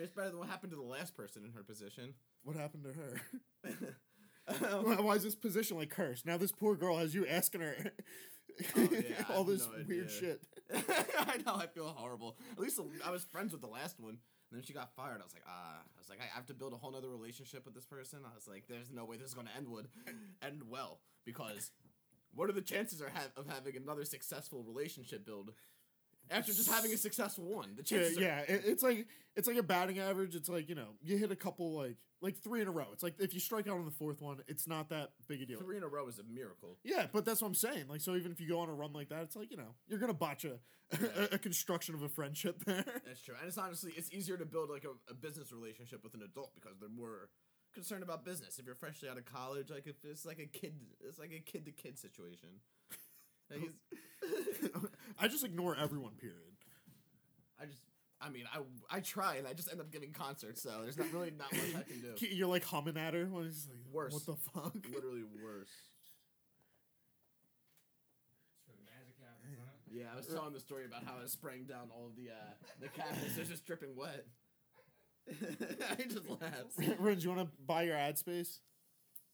[0.00, 2.14] It's better than what happened to the last person in her position.
[2.42, 3.20] what happened to her?
[4.48, 6.26] Um, Why is this position like cursed?
[6.26, 7.76] Now this poor girl has you asking her
[8.76, 10.08] Oh, yeah, all this no weird idea.
[10.08, 10.42] shit.
[11.18, 12.36] I know, I feel horrible.
[12.52, 14.18] At least I was friends with the last one.
[14.50, 15.20] And then she got fired.
[15.20, 15.76] I was like, ah.
[15.78, 18.20] I was like, I have to build a whole nother relationship with this person.
[18.28, 19.86] I was like, there's no way this is going to end would
[20.42, 21.70] end well because
[22.34, 25.52] what are the chances ha- of having another successful relationship build
[26.30, 27.76] after just having a successful one?
[27.76, 28.38] The Yeah, chances are- yeah.
[28.40, 30.34] It, it's like it's like a batting average.
[30.34, 32.86] It's like you know you hit a couple like like three in a row.
[32.92, 35.46] It's like if you strike out on the fourth one, it's not that big a
[35.46, 35.58] deal.
[35.60, 36.78] three in a row is a miracle.
[36.84, 37.86] Yeah, but that's what I'm saying.
[37.88, 39.74] Like, so even if you go on a run like that, it's like you know
[39.88, 40.58] you're gonna botch a
[40.92, 42.84] a, a construction of a friendship there.
[43.06, 46.14] That's true, and it's honestly it's easier to build like a, a business relationship with
[46.14, 47.28] an adult because they're more
[47.72, 48.58] concerned about business.
[48.58, 50.74] If you're freshly out of college, like if it's like a kid,
[51.06, 52.48] it's like a kid to kid situation.
[53.50, 53.72] Like, he's-
[55.20, 56.12] I just ignore everyone.
[56.20, 56.36] Period.
[57.60, 57.82] I just,
[58.20, 58.60] I mean, I
[58.96, 61.74] I try and I just end up giving concerts, so there's not really not much
[61.76, 62.26] I can do.
[62.34, 64.12] You're like humming at her when it's like Worse.
[64.14, 64.74] What the fuck?
[64.94, 65.68] Literally worse.
[65.68, 66.14] It's
[68.66, 69.76] for the magic happens, huh?
[69.90, 72.30] Yeah, I was telling the story about how I was spraying down all of the
[72.30, 73.36] uh, the cabinets.
[73.36, 74.26] They're just dripping wet.
[75.30, 76.78] I just laughs.
[76.98, 78.60] Ren, do you want to buy your ad space?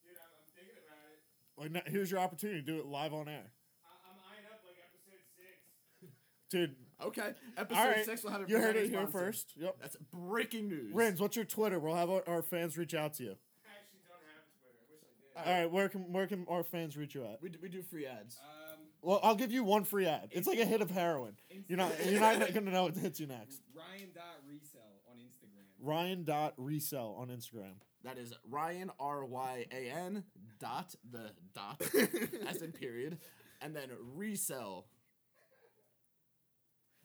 [0.03, 1.21] Dude, I'm, I'm thinking about it.
[1.57, 3.49] Like, now, here's your opportunity to do it live on air,
[3.87, 6.13] I, I'm eyeing up like episode six.
[6.51, 6.75] Dude.
[7.05, 9.19] Okay, episode All right, six will have a you heard it here sponsor.
[9.19, 9.53] first.
[9.59, 9.77] Yep.
[9.81, 10.95] That's breaking news.
[10.95, 11.79] Renz, what's your Twitter?
[11.79, 13.37] We'll have our, our fans reach out to you.
[13.65, 14.79] I actually don't have Twitter.
[14.81, 15.53] I wish I did.
[15.55, 17.43] All right, where can where can our fans reach you at?
[17.43, 18.39] We do, we do free ads.
[18.43, 20.29] Um, Well, I'll give you one free ad.
[20.33, 21.37] It's like a hit of heroin.
[21.69, 23.61] You're not you're not gonna know what hits you next.
[23.75, 25.87] Ryan dot resell on Instagram.
[25.87, 27.75] Ryan dot resell on Instagram.
[28.05, 30.25] That is Ryan R Y A N
[30.61, 31.83] dot the dot
[32.49, 33.19] as in period,
[33.61, 34.87] and then resell.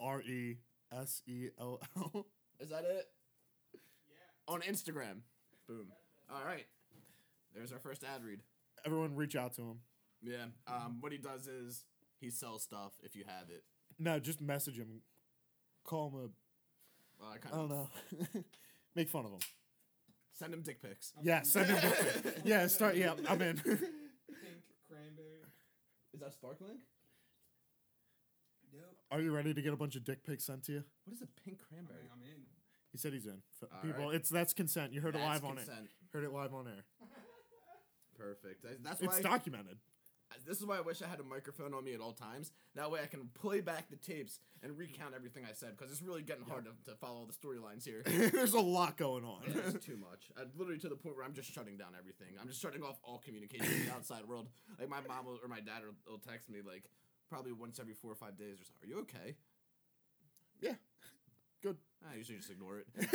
[0.01, 0.57] R E
[0.91, 2.27] S E L L.
[2.59, 3.05] Is that it?
[3.73, 4.53] Yeah.
[4.53, 5.21] On Instagram.
[5.67, 5.87] Boom.
[6.33, 6.65] All right.
[7.53, 8.39] There's our first ad read.
[8.85, 9.79] Everyone reach out to him.
[10.21, 10.45] Yeah.
[10.67, 10.97] Um.
[10.99, 11.85] What he does is
[12.19, 13.63] he sells stuff if you have it.
[13.99, 15.01] No, just message him.
[15.83, 17.89] Call him a Well, I kind I don't know.
[18.95, 19.39] Make fun of him.
[20.33, 21.13] send him dick pics.
[21.21, 21.79] Yeah, send him.
[21.81, 22.41] dick pics.
[22.45, 22.95] yeah, start.
[22.95, 23.57] Yeah, I'm in.
[23.57, 23.79] Pink
[24.87, 25.41] cranberry.
[26.13, 26.77] Is that sparkling?
[28.73, 28.84] Nope.
[29.12, 30.84] Are you ready to get a bunch of dick pics sent to you?
[31.05, 31.99] What is a pink I cranberry?
[32.03, 32.41] mean, I'm in.
[32.91, 33.41] He said he's in.
[33.62, 34.15] F- All People, right.
[34.15, 34.93] it's that's consent.
[34.93, 35.65] You heard it That's live on it.
[35.65, 35.88] consent.
[36.13, 36.84] Heard it live on air.
[38.17, 38.65] Perfect.
[38.65, 39.07] I- That's why.
[39.13, 39.77] It's documented.
[40.47, 42.51] This is why I wish I had a microphone on me at all times.
[42.75, 46.01] That way I can play back the tapes and recount everything I said because it's
[46.01, 48.01] really getting hard to, to follow the storylines here.
[48.31, 49.41] There's a lot going on.
[49.45, 50.31] It's too much.
[50.38, 52.27] I, literally to the point where I'm just shutting down everything.
[52.41, 54.47] I'm just shutting off all communication with the outside world.
[54.79, 56.86] Like my mom will, or my dad will, will text me like
[57.32, 58.74] probably once every four or five days or so.
[58.84, 59.36] Are you okay?
[60.60, 60.76] yeah.
[61.63, 61.78] Good.
[62.04, 62.88] I usually just ignore it.
[63.00, 63.06] I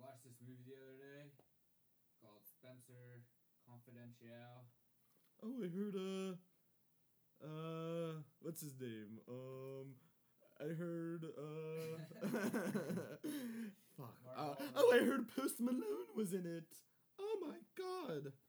[0.00, 1.28] watched this movie the other day
[2.22, 3.20] called Spencer
[3.68, 4.64] Confidential.
[5.42, 6.32] oh, I heard uh
[7.44, 9.18] uh what's his name?
[9.28, 9.96] Um,
[10.60, 11.24] I heard.
[11.36, 11.98] Uh,
[13.98, 14.14] fuck.
[14.36, 16.64] Uh, oh, I heard Post Malone was in it.
[17.18, 18.43] Oh my god, He wasn't.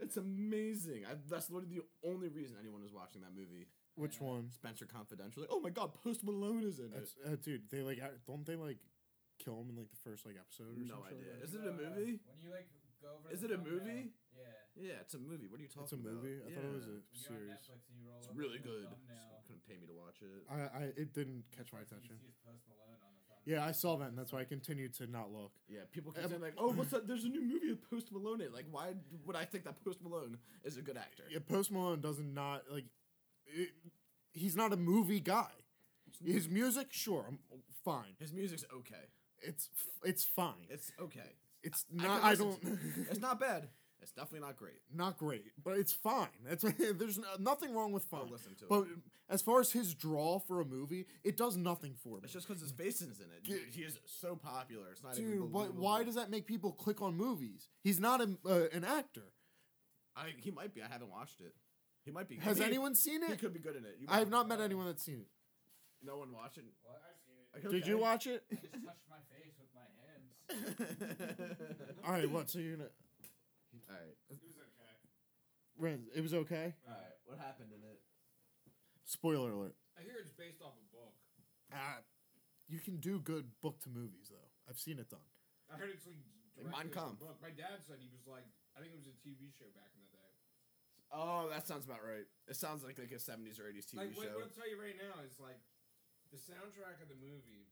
[0.00, 1.04] It's amazing.
[1.06, 3.66] I, that's literally the only reason anyone is watching that movie.
[3.96, 4.28] Which Yeah.
[4.28, 4.50] one?
[4.50, 5.42] Spencer Confidential.
[5.42, 7.08] Like, oh my god, Post Malone is in it.
[7.26, 8.78] Uh, dude, they like don't they like
[9.38, 10.88] kill him in like the first like episode or something?
[10.88, 11.18] No something?
[11.18, 11.32] idea.
[11.36, 12.14] Like Is it a movie?
[12.24, 12.68] When you like
[13.02, 13.28] go over.
[13.32, 14.04] Is the it a thumbnail- movie?
[14.36, 14.46] Yeah.
[14.78, 15.50] Yeah, it's a movie.
[15.50, 15.90] What are you talking about?
[15.90, 16.22] It's a about?
[16.22, 16.38] movie.
[16.40, 17.50] I thought it was a When you're on series.
[17.50, 18.86] Netflix and you roll It's over really the good.
[18.88, 20.30] thumbnail, couldn't pay me to watch it.
[20.48, 22.14] I, I it didn't catch my first you attention.
[22.22, 23.09] see is Post Malone on the thumbnail.
[23.46, 25.52] Yeah, I saw that, and that's why I continued to not look.
[25.68, 27.06] Yeah, people keep Um, saying like, "Oh, what's that?
[27.08, 29.82] There's a new movie with Post Malone in." it." Like, why would I think that
[29.84, 31.24] Post Malone is a good actor?
[31.30, 32.84] Yeah, Post Malone doesn't not like.
[33.46, 33.70] It,
[34.32, 35.50] he's not a movie guy.
[36.24, 37.38] His music, sure, I'm
[37.84, 38.14] fine.
[38.18, 39.06] His music's okay.
[39.40, 39.70] It's
[40.04, 40.66] it's fine.
[40.68, 41.32] It's okay.
[41.62, 42.20] It's I not.
[42.20, 42.78] can I, listen don't.
[43.10, 43.68] It's not bad.
[44.02, 44.80] It's definitely not great.
[44.94, 46.28] not great, but it's fine.
[46.48, 46.62] That's
[46.98, 48.88] there's no, nothing wrong with I'll listen to But it.
[49.28, 52.22] as far as his draw for a movie, it does nothing for me.
[52.24, 53.44] It's just because his face is in it.
[53.44, 54.86] Dude, he is so popular.
[54.92, 55.30] It's not even.
[55.32, 57.68] Dude, why, why does that make people click on movies?
[57.82, 59.32] He's not a, uh, an actor.
[60.16, 60.32] I?
[60.42, 60.82] He might be.
[60.82, 61.54] I haven't watched it.
[62.04, 62.36] He might be.
[62.36, 63.26] Has He- anyone seen it?
[63.28, 63.38] He it?
[63.40, 63.98] could be good in it.
[64.08, 65.28] I have not met anyone that's seen it.
[66.02, 66.64] No one watched it.
[66.82, 67.00] What?
[67.06, 67.66] I've seen it.
[67.68, 67.78] Okay.
[67.80, 68.42] Did you watch it?
[68.50, 71.50] I just touched my face with my hands.
[72.06, 72.48] All right, what?
[72.50, 72.88] So you're gonna?
[73.90, 74.14] All right.
[74.30, 74.94] It was okay.
[75.74, 76.74] Renz, it was okay.
[76.86, 77.18] All right.
[77.26, 77.98] What happened in it?
[79.04, 79.74] Spoiler alert.
[79.98, 81.14] I hear it's based off a book.
[81.74, 82.02] Uh,
[82.70, 84.50] you can do good book to movies though.
[84.70, 85.26] I've seen it done.
[85.66, 86.18] I heard it's like
[86.54, 87.18] Like Mein directly Kampf.
[87.18, 87.36] book.
[87.42, 88.46] My dad said he was like,
[88.78, 90.30] I think it was a TV show back in the day.
[91.10, 92.26] Oh, that sounds about right.
[92.46, 94.38] It sounds like like a '70s or '80s TV like what, show.
[94.38, 95.58] what I'll tell you right now is like,
[96.30, 97.66] the soundtrack of the movie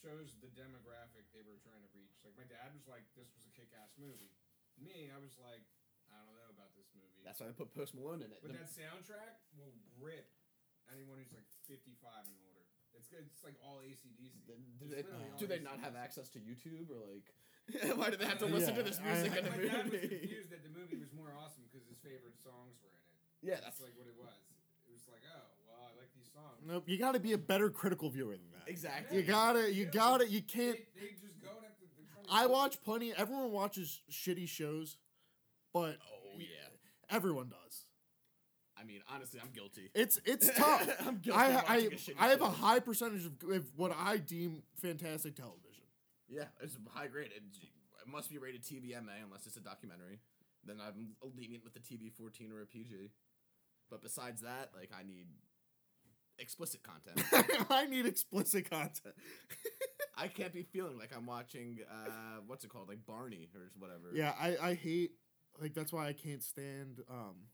[0.00, 2.16] shows the demographic they were trying to reach.
[2.24, 4.32] Like my dad was like, this was a kick-ass movie.
[4.80, 5.62] Me, I was like,
[6.10, 7.22] I don't know about this movie.
[7.24, 8.38] That's why they put Post Malone in it.
[8.42, 10.28] but The- that soundtrack will grip
[10.92, 12.62] anyone who's like 55 and older.
[12.94, 14.46] It's it's like all ACDC.
[14.46, 15.40] Then do they, literally all oh.
[15.40, 17.26] do they not have access to YouTube or like?
[17.98, 19.84] why do they have to Yeah, listen to this music I- in the my dad
[19.90, 20.08] was movie?
[20.20, 23.18] confused that the movie was more awesome because his favorite songs were in it.
[23.42, 24.36] Yeah, That's that's like what it was.
[24.86, 26.60] It was like, oh, well, I like these songs.
[26.62, 26.84] Nope.
[26.86, 28.68] You got to be a better critical viewer than that.
[28.70, 29.16] exactly.
[29.16, 29.72] You gotta.
[29.72, 30.28] You gotta.
[30.28, 30.78] You can't.
[30.94, 31.50] They, they just go
[32.30, 33.12] I watch plenty.
[33.16, 34.96] Everyone watches shitty shows,
[35.72, 36.46] but Oh yeah.
[37.10, 37.86] everyone does.
[38.76, 39.90] I mean, honestly, I'm guilty.
[39.94, 40.88] It's it's tough.
[41.06, 43.92] I'm guilty I I, watching a shitty I have a high percentage of, of what
[43.96, 45.84] I deem fantastic television.
[46.28, 47.30] Yeah, it's high grade.
[47.36, 47.42] It,
[48.02, 50.20] it must be rated TVMA unless it's a documentary.
[50.66, 53.10] Then I'm lenient with the TV 14 or a PG.
[53.90, 55.26] But besides that, like I need
[56.38, 57.22] explicit content.
[57.70, 59.14] I need explicit content.
[60.16, 64.10] I can't be feeling like I'm watching uh what's it called like Barney or whatever.
[64.14, 65.12] yeah, I I hate
[65.60, 67.48] like that's why I can't stand um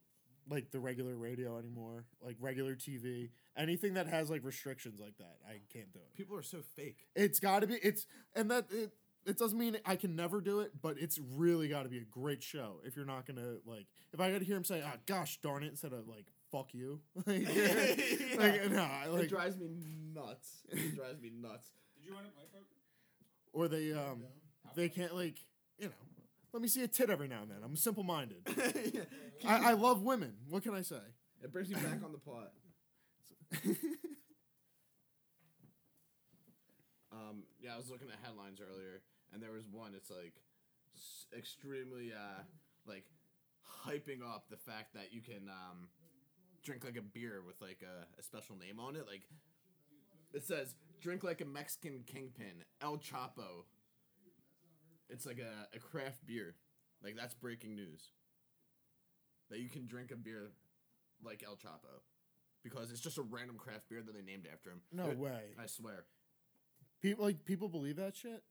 [0.49, 5.37] like the regular radio anymore, like regular TV, anything that has like restrictions like that.
[5.47, 6.17] I can't do it.
[6.17, 7.07] People are so fake.
[7.15, 8.93] It's got to be it's and that it
[9.27, 12.05] it doesn't mean I can never do it, but it's really got to be a
[12.05, 14.97] great show if you're not gonna like if I got to hear him say, "Oh
[15.07, 17.47] gosh darn it," instead of like "fuck you," like,
[18.39, 19.69] like no, I it drives me
[20.15, 20.63] nuts.
[20.71, 21.71] It drives me nuts.
[22.11, 22.67] Did you want to play poker?
[23.53, 24.25] or they um
[24.75, 25.37] they can't like
[25.79, 25.93] you know
[26.53, 27.59] let me see a tit every now and then.
[27.65, 28.39] I'm simple minded.
[29.47, 30.33] I, I love women.
[30.49, 30.99] What can I say?
[31.41, 32.51] it brings me back on the plot.
[37.13, 39.95] Um, yeah, I was looking at headlines earlier, and there was one.
[39.97, 40.35] It's like
[40.95, 42.43] s- extremely uh,
[42.87, 43.05] like
[43.85, 45.89] hyping up the fact that you can um,
[46.63, 49.07] drink like a beer with like a, a special name on it.
[49.09, 49.23] Like
[50.33, 53.65] it says, "Drink like a Mexican kingpin, El Chapo."
[55.09, 56.55] It's like a, a craft beer.
[57.03, 58.11] Like that's breaking news.
[59.51, 60.53] That you can drink a beer
[61.25, 62.03] like El Chapo.
[62.63, 64.83] Because it's just a random craft beer that they named after him.
[64.93, 65.55] No It- way.
[65.59, 66.05] I swear.
[67.03, 68.43] People like people believe that shit.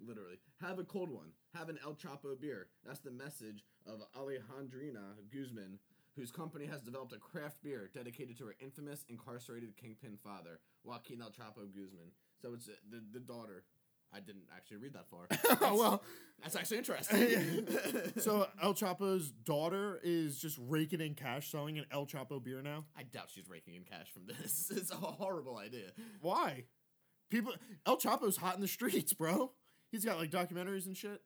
[0.00, 0.38] Literally.
[0.60, 1.32] Have a cold one.
[1.54, 2.68] Have an El Chapo beer.
[2.86, 5.80] That's the message of Alejandrina Guzman,
[6.18, 11.22] whose company has developed a craft beer dedicated to her infamous incarcerated kingpin father, Joaquin
[11.22, 12.10] El Chapo Guzman.
[12.42, 13.64] So it's uh, the, the daughter.
[14.12, 15.26] I didn't actually read that far.
[15.60, 16.02] Oh well,
[16.42, 17.66] That's actually interesting.
[18.18, 22.84] so El Chapo's daughter is just raking in cash selling an El Chapo beer now.
[22.96, 24.72] I doubt she's raking in cash from this.
[24.74, 25.90] It's a horrible idea.
[26.20, 26.64] Why?
[27.30, 27.52] People
[27.86, 29.52] El Chapo's hot in the streets, bro.
[29.90, 31.20] He's got like documentaries and shit.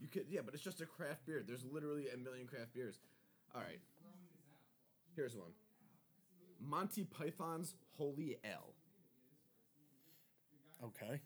[0.00, 1.44] You could, yeah, but it's just a craft beer.
[1.46, 2.98] There's literally a million craft beers.
[3.54, 3.80] All right,
[5.14, 5.52] here's one.
[6.60, 8.74] Monty Python's Holy Ale.
[10.84, 11.20] Okay.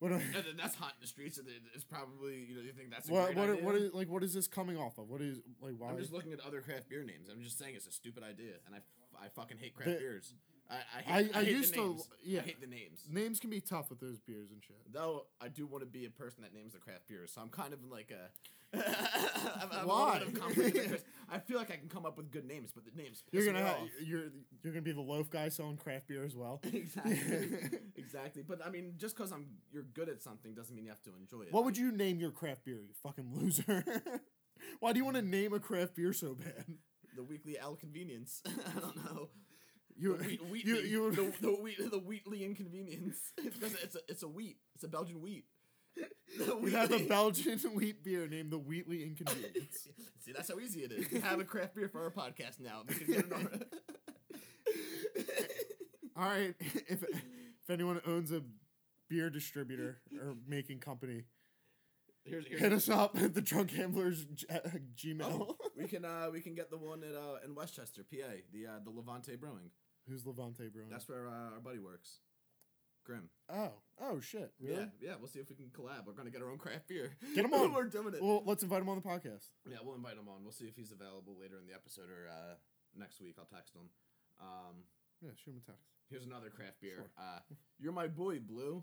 [0.00, 0.12] What?
[0.12, 3.08] And then that's hot in the streets, and it's probably you know you think that's
[3.08, 3.34] a What?
[3.36, 3.50] What?
[3.50, 3.64] idea.
[3.64, 4.08] What is like?
[4.08, 5.08] What is this coming off of?
[5.08, 5.74] What is like?
[5.78, 5.90] Why?
[5.90, 7.28] I'm just looking at other craft beer names.
[7.30, 8.78] I'm just saying it's a stupid idea, and I
[9.24, 10.34] I fucking hate craft The- beers.
[10.68, 10.78] I I,
[11.18, 12.40] I- hate, I hate used the to- yeah.
[12.40, 13.06] I hate the names.
[13.08, 14.76] Names can be tough with those beers and shit.
[14.92, 17.50] Though I do want to be a person that names the craft beers, so I'm
[17.50, 18.30] kind of in like a.
[18.74, 20.16] I'm, I'm Why?
[20.16, 21.04] A bit of conflict of interest.
[21.30, 23.52] I feel like I can come up with good names, but the names piss You're
[23.52, 23.88] gonna me off.
[24.04, 24.24] you're
[24.62, 26.60] you're gonna be the loaf guy selling craft beer as well.
[26.72, 28.42] exactly, exactly.
[28.46, 31.10] But I mean, just because I'm you're good at something doesn't mean you have to
[31.18, 31.52] enjoy it.
[31.52, 33.84] What would you name your craft beer, you fucking loser?
[34.80, 36.64] Why do you want to name a craft beer so bad?
[37.16, 38.42] the weekly L convenience?
[38.46, 39.28] I don't know.
[39.96, 43.32] You The wheat, you Wheatley, you the, the wheat the Wheatley inconvenience.
[43.36, 44.58] Because it's a it's a wheat.
[44.74, 45.44] It's a Belgian wheat.
[46.60, 49.88] We have a Belgian wheat beer named the Wheatley Inconvenience.
[50.20, 51.10] See, that's how easy it is.
[51.10, 52.82] We have a craft beer for our podcast now.
[52.88, 53.62] We can get it on-
[56.16, 58.42] All right, if if anyone owns a
[59.08, 61.24] beer distributor or making company,
[62.24, 64.58] here's, here's hit us up at the Drunk Gamblers G- uh,
[64.96, 65.22] Gmail.
[65.24, 68.66] Oh, we can uh we can get the one at uh in Westchester, PA, the
[68.66, 69.70] uh the Levante Brewing.
[70.08, 70.88] Who's Levante Brewing?
[70.90, 72.18] That's where uh, our buddy works.
[73.04, 73.28] Grim.
[73.52, 74.76] oh oh shit really?
[74.76, 75.14] Yeah, yeah.
[75.18, 76.06] We'll see if we can collab.
[76.06, 77.12] We're gonna get our own craft beer.
[77.34, 77.72] Get 'em on.
[77.72, 78.22] We're doing it.
[78.22, 79.48] Well, let's invite him on the podcast.
[79.70, 80.42] yeah, we'll invite him on.
[80.42, 82.54] We'll see if he's available later in the episode or uh
[82.96, 83.36] next week.
[83.38, 83.88] I'll text him.
[84.40, 84.84] Um,
[85.22, 85.86] Yeah, shoot him a text.
[86.10, 86.96] here's another craft beer.
[86.96, 87.10] Sure.
[87.18, 87.40] Uh,
[87.78, 88.82] you're my boy, Blue,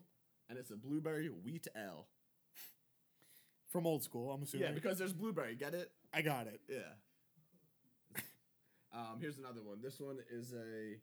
[0.50, 2.08] and it's a blueberry wheat ale.
[3.70, 4.68] From old school, I'm assuming.
[4.68, 5.56] Yeah, because there's blueberry.
[5.56, 5.92] Get it?
[6.14, 6.60] I got it.
[6.70, 6.94] Yeah.
[8.94, 9.82] um, here's another one.
[9.82, 10.98] This one is a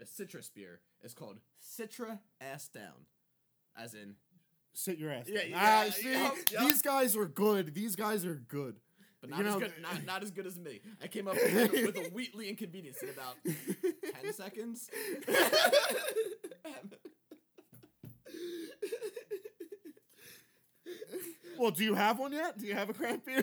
[0.00, 0.80] a citrus beer.
[1.02, 3.06] is called Citra Ass Down,
[3.76, 4.14] as in
[4.72, 5.26] Sit your ass.
[5.28, 5.50] Yeah, down.
[5.50, 6.62] yeah, ah, see, yup, yup.
[6.62, 7.74] these guys are good.
[7.74, 8.76] These guys are good.
[9.20, 9.72] but You not as know- good.
[9.82, 10.80] Not, not as good as me.
[11.02, 14.88] I came up with, a- with a Wheatley inconvenience in about ten seconds.
[21.58, 22.58] Well, do you have one yet?
[22.58, 23.42] Do you have a craft beer?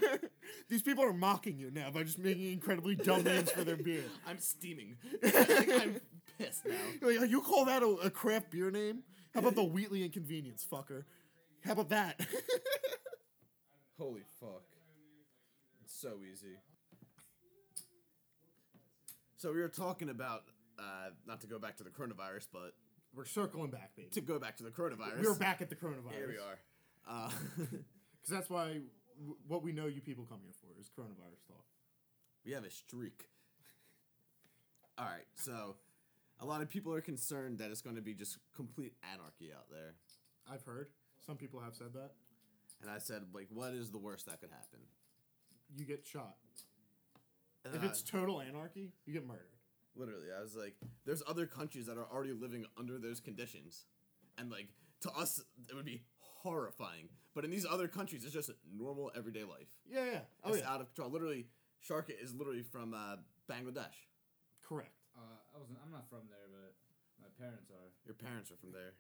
[0.70, 4.04] These people are mocking you now by just making incredibly dumb names for their beer.
[4.26, 4.98] I'm steaming.
[5.24, 6.00] I'm
[6.38, 6.76] pissed now.
[7.08, 9.04] Like, you call that a, a craft beer name?
[9.34, 11.04] How about the Wheatley Inconvenience, fucker?
[11.66, 12.20] How about that?
[14.00, 14.64] Holy fuck!
[15.84, 16.58] It's so easy.
[19.38, 20.44] So we were talking about
[20.80, 22.74] uh, not to go back to the coronavirus, but
[23.16, 24.10] We're circling back, baby.
[24.14, 25.24] to go back to the coronavirus.
[25.24, 26.14] We're back at the coronavirus.
[26.16, 26.60] Here we are.
[27.08, 27.30] Uh,
[28.28, 28.82] Because that's why
[29.20, 31.64] w- what we know you people come here for is coronavirus talk.
[32.46, 33.24] we have a streak.
[34.98, 35.76] All right, so
[36.40, 39.66] a lot of people are concerned that it's going to be just complete anarchy out
[39.72, 39.96] there,
[40.52, 40.90] I've heard.
[41.26, 42.12] Some people have said that.
[42.82, 44.80] and I said, like, what is the worst that could happen?
[45.76, 46.36] You get shot.
[47.66, 49.52] And If then it's total anarchy, you get murdered.
[49.96, 53.86] literally, I was like, there's other countries that are already living under those conditions,
[54.38, 54.70] and like
[55.02, 57.10] to us, it would be horrifying.
[57.36, 59.68] But in these other countries, it's just normal everyday life.
[59.86, 60.20] Yeah, yeah.
[60.44, 60.72] Oh, it's yeah.
[60.72, 61.12] out of control.
[61.12, 61.48] Literally,
[61.82, 63.18] Shark is literally from uh,
[63.52, 64.08] Bangladesh.
[64.68, 64.94] Correct.
[65.58, 65.80] I wasn't.
[65.84, 66.78] I'm not from there, but
[67.22, 67.90] my parents are.
[68.06, 68.94] Your parents are from there.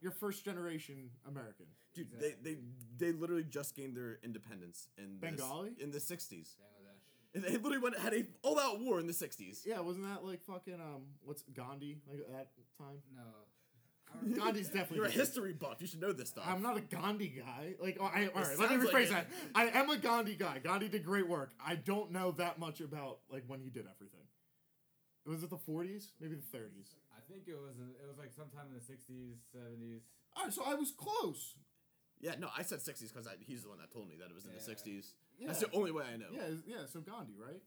[0.00, 1.66] You're first generation American.
[1.94, 2.36] Dude, Exactly.
[2.42, 5.70] they, they they literally just gained their independence in the s- Bengali?
[5.80, 6.56] in the sixties.
[6.56, 7.34] Bangladesh.
[7.34, 9.62] And they literally went had a all out war in the sixties.
[9.66, 13.02] Yeah, wasn't that like fucking um what's Gandhi like at that time?
[13.14, 13.22] No.
[14.42, 15.76] Gandhi's definitely You're a history buff.
[15.80, 16.44] You should know this stuff.
[16.46, 17.74] I'm not a Gandhi guy.
[17.78, 19.10] Like, oh, I, all right, let me sounds like rephrase it.
[19.10, 19.26] that.
[19.54, 20.60] I am a Gandhi guy.
[20.64, 21.50] Gandhi did great work.
[21.62, 24.20] I don't know that much about like when he did everything.
[25.28, 26.16] Was it the 40s?
[26.20, 26.96] Maybe the 30s.
[27.12, 27.76] I think it was.
[27.76, 30.00] It was like sometime in the '60s, '70s.
[30.32, 31.60] All right, so I was close.
[32.20, 34.48] Yeah, no, I said sixties because he's the one that told me that it was
[34.48, 35.12] in the sixties.
[35.36, 35.48] Yeah.
[35.48, 36.32] That's the only way I know.
[36.32, 36.82] Yeah, yeah.
[36.88, 37.60] So Gandhi, right?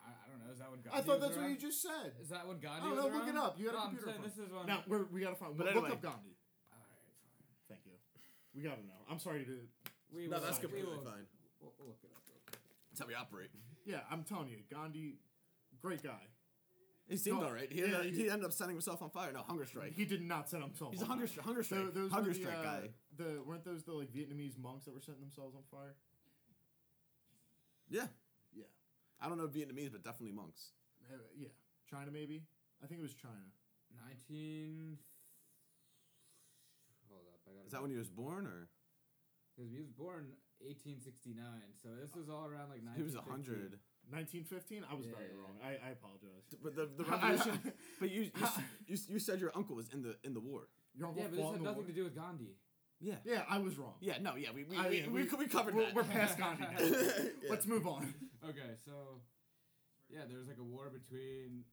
[0.00, 0.52] I, I don't know.
[0.54, 2.14] Is that what Gandhi I thought was that's what you just said.
[2.22, 3.36] Is that what oh, Gandhi I don't was know, look around?
[3.36, 3.52] it up.
[3.58, 4.30] You had a no, I'm computer saying phone.
[4.30, 4.64] this is when.
[4.70, 5.52] Now we're, we gotta find.
[5.58, 5.92] But look anyway.
[5.92, 6.32] up Gandhi.
[6.70, 7.76] All right, fine.
[7.76, 7.96] Thank you.
[8.54, 9.00] We gotta know.
[9.10, 9.56] I'm sorry to.
[10.14, 11.26] We No, will, that's we completely will, fine.
[11.60, 12.22] We'll, we'll look it up.
[12.88, 13.50] That's how we operate.
[13.84, 15.18] Yeah, I'm telling you, Gandhi,
[15.82, 16.24] great guy.
[17.10, 17.70] He seemed No, alright.
[17.72, 19.32] He, yeah, ended, he- he ended up setting himself on fire.
[19.32, 19.92] No, hunger strike.
[19.94, 20.92] He did not set himself.
[20.92, 21.36] He's a on hunger, fire.
[21.42, 21.80] stri- hunger strike.
[21.94, 22.80] Tho- those hunger were the, strike uh, guy.
[23.18, 25.96] The weren't those the like Vietnamese monks that were setting themselves on fire?
[27.90, 28.06] Yeah,
[28.54, 28.64] Yeah,
[29.20, 30.70] I don't know Vietnamese, but definitely monks.
[31.12, 31.48] Uh, yeah.
[31.90, 32.44] China maybe.
[32.82, 33.50] I think it was China.
[34.06, 34.96] 19.
[37.10, 37.66] Hold up, I got.
[37.66, 38.68] Is that when he was born, or
[39.56, 40.30] Because he was born
[40.62, 41.34] 1869,
[41.82, 42.96] so this was all around like 1950.
[42.96, 43.80] he was a hundred?
[44.12, 44.84] 1915.
[44.90, 45.40] I was very Yeah.
[45.40, 45.54] wrong.
[45.62, 46.44] I, I apologize.
[46.62, 47.54] But the the revolution.
[48.00, 48.30] but you you,
[48.90, 50.68] you you said your uncle was in the in the war.
[50.94, 51.92] Your uncle Yeah, but this had nothing war?
[51.92, 52.52] to do with Gandhi.
[53.00, 53.16] Yeah.
[53.24, 53.94] Yeah, I was wrong.
[54.00, 54.18] Yeah.
[54.20, 54.36] No.
[54.36, 54.50] Yeah.
[54.54, 55.94] We we I- we, we, we- we covered We're, that.
[55.94, 56.76] we're past Gandhi now.
[56.80, 57.48] Yeah.
[57.52, 58.12] Let's move on.
[58.44, 59.22] Okay, so
[60.10, 61.64] yeah, there was like a war between.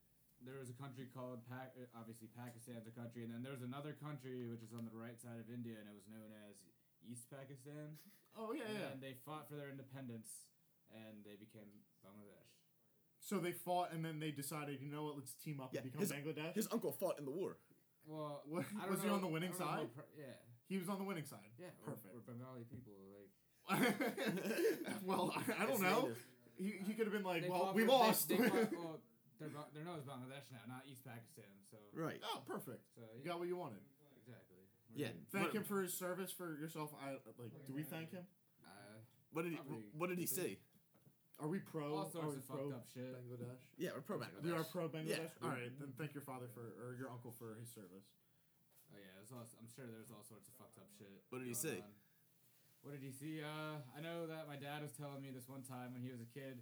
[0.46, 1.74] There was a country called Pak.
[1.74, 4.94] uh, Obviously, Pakistan's a country, and then there was another country which is on the
[4.94, 6.54] right side of India, and it was known as
[7.02, 7.98] East Pakistan.
[8.38, 8.94] Oh yeah, yeah.
[8.94, 10.30] And they fought for their independence,
[10.94, 11.66] and they became
[12.08, 12.50] Bangladesh.
[13.20, 15.18] So they fought, and then they decided, you know what?
[15.18, 16.54] Let's team up Yeah, and become his- Bangladesh.
[16.56, 17.58] His uncle fought in the war.
[18.06, 19.80] Well, What- I don't was he know- on the winning I don't know side?
[19.96, 20.34] how pro- yeah.
[20.68, 21.52] he was on the winning side.
[21.60, 21.68] Yeah.
[21.86, 22.14] we're- Perfect.
[22.16, 22.94] We're, Bengali people.
[23.70, 24.00] Like
[25.04, 26.02] well, I, I don't It's know.
[26.04, 26.18] native.
[26.58, 28.30] He, he could have been like, they well, fought we for- lost.
[28.30, 29.00] They, they fought, well,
[29.40, 31.52] they're, Ba- they're known as Bangladesh now, not East Pakistan.
[31.70, 32.22] So Right.
[32.24, 32.82] oh, perfect.
[32.96, 33.84] So You yeah, got what you wanted.
[34.24, 34.56] exactly.
[34.96, 35.08] We're Yeah.
[35.12, 35.28] good.
[35.32, 36.92] Thank What- him for his service for yourself.
[37.04, 37.68] I like.
[37.68, 38.24] Do we thank him?
[38.64, 38.70] Uh,
[39.32, 39.58] What did he?
[39.58, 40.60] Probably- What did he say?
[41.38, 41.94] Are we pro?
[41.94, 43.14] all are sorts we of pro fucked up shit.
[43.14, 43.62] Bangladesh?
[43.78, 44.44] Yeah, we're pro Bangladesh.
[44.44, 45.30] We are pro Bangladesh.
[45.30, 45.46] Yeah.
[45.46, 48.10] All right, then thank your father for or your uncle for his service.
[48.90, 51.14] Oh yeah, there's all, I'm sure there's all sorts of fucked up shit.
[51.30, 51.78] What did he going say?
[51.86, 51.94] on.
[52.82, 53.44] What did he see?
[53.46, 56.24] Uh, I know that my dad was telling me this one time when he was
[56.24, 56.58] a kid.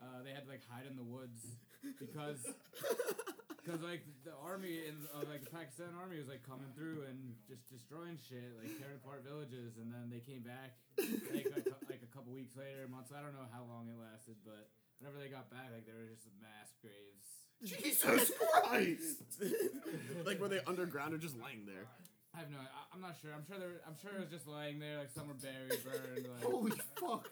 [0.00, 1.58] Uh, they had to like hide in the woods
[1.98, 2.46] because
[3.68, 7.36] because like the army and uh, like the Pakistan army was like coming through and
[7.44, 12.00] just destroying shit, like tearing apart villages, and then they came back like a, like
[12.00, 13.12] a couple weeks later, months.
[13.12, 16.08] I don't know how long it lasted, but whenever they got back, like there were
[16.08, 17.28] just mass graves.
[17.60, 19.20] Jesus Christ!
[20.24, 21.84] like were they underground or just laying there?
[22.32, 22.56] I have no.
[22.64, 23.36] I, I'm not sure.
[23.36, 23.84] I'm sure there.
[23.84, 26.24] I'm sure it was just laying there, like some were buried, burned.
[26.24, 27.28] Like Holy fuck!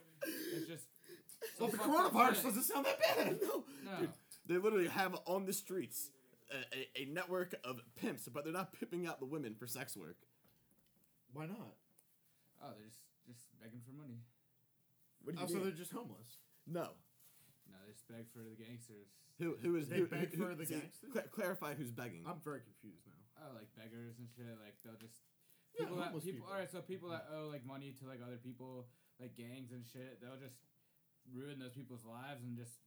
[0.53, 0.84] it's just.
[1.61, 3.39] Well, the coronavirus doesn't sound that bad.
[3.41, 3.64] No.
[3.84, 3.99] No.
[4.01, 4.11] Dude,
[4.47, 6.11] they literally have on the streets
[6.51, 9.97] a, a, a network of pimps, but they're not pimping out the women for sex
[9.97, 10.16] work.
[11.32, 11.74] Why not?
[12.62, 14.22] Oh, they're just just begging for money.
[15.22, 16.38] What do Oh, you so they're just homeless.
[16.66, 16.94] No.
[17.66, 19.11] No, they just beg for the gangsters.
[19.42, 21.11] Who who is They who, beg who- for the see, gangsters?
[21.12, 22.22] cla- clarify who's begging.
[22.26, 23.18] I'm very confused now.
[23.42, 24.49] Oh, like beggars and shit.
[24.62, 25.18] Like they'll just
[25.76, 26.20] Yeah, that people.
[26.22, 26.47] people.
[26.49, 28.86] All right, so people that owe like money to like other people,
[29.20, 30.57] like gangs and shit, they'll just
[31.34, 32.78] ruin those people's lives and just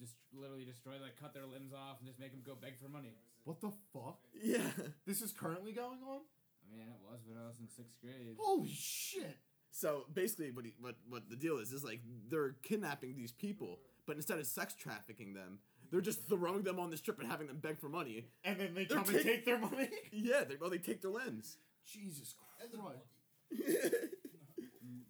[0.00, 2.88] just literally destroy, like cut their limbs off and just make them go beg for
[2.88, 3.14] money.
[3.44, 4.18] What the fuck?
[4.42, 4.68] yeah.
[5.06, 6.20] This is currently going on?
[6.64, 8.36] I mean, it was when I was in sixth grade.
[8.38, 9.36] Holy shit!
[9.70, 13.80] So basically, what he, what what the deal is is like they're kidnapping these people,
[14.06, 15.58] but instead of sex trafficking them,
[15.90, 18.28] they're just throwing them on the strip and having them beg for money.
[18.44, 19.88] And then they They're come and taking- take their money?
[20.12, 21.58] Yeah, they well they take their limbs.
[21.86, 23.94] Jesus And the Christ.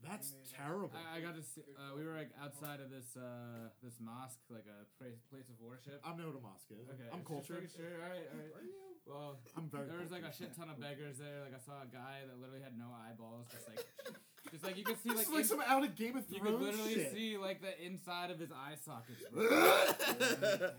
[0.05, 0.37] monkey.
[0.37, 0.91] That's terrible.
[0.95, 1.65] I, I got to see.
[1.75, 5.57] Uh, we were like outside of this uh this mosque, like a place place of
[5.61, 6.01] worship.
[6.05, 6.87] I know what a mosque is.
[6.89, 7.65] Okay, I'm just cultured.
[7.67, 8.53] making Sure, all right, all right.
[8.55, 8.73] Are you?
[9.07, 11.45] Well, I'm very there was like a shit ton of beggars there.
[11.45, 13.85] Like I saw a guy that literally had no eyeballs, just like,
[14.53, 16.33] just like you could see like, like in- some out of Game of Thrones.
[16.33, 17.13] you Thrones could literally shit.
[17.13, 19.21] see like the inside of his eye sockets.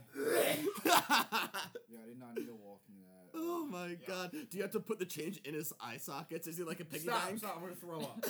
[0.86, 3.30] Yeah, I did not need to walk into that.
[3.36, 4.32] oh my god!
[4.32, 6.48] Do you have to put the change in his eye sockets?
[6.48, 7.38] Is he like a piggy Stop, bank?
[7.40, 8.26] stop, I'm gonna throw up.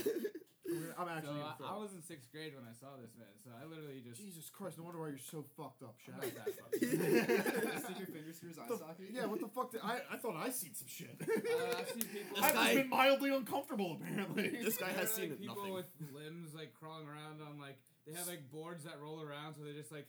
[0.98, 3.30] I'm, gonna, So actually I, I was in sixth grade when I saw this man.
[3.44, 4.18] So I literally just.
[4.20, 6.26] Jesus Christ, no wonder why you're so fucked up, I'm Shaq.
[6.26, 9.08] not that fucking- Stick your fingers through his eye The- socket.
[9.14, 9.72] yeah, what the fuck?
[9.72, 11.14] Did, I, I thought I seen some shit.
[11.22, 12.36] Uh, I've seen people.
[12.36, 14.50] This I've guy- just been mildly uncomfortable, apparently.
[14.66, 15.74] This guy has are, seen like, people nothing.
[15.74, 19.64] with limbs like crawling around on like they have like boards that roll around, so
[19.64, 20.08] they just like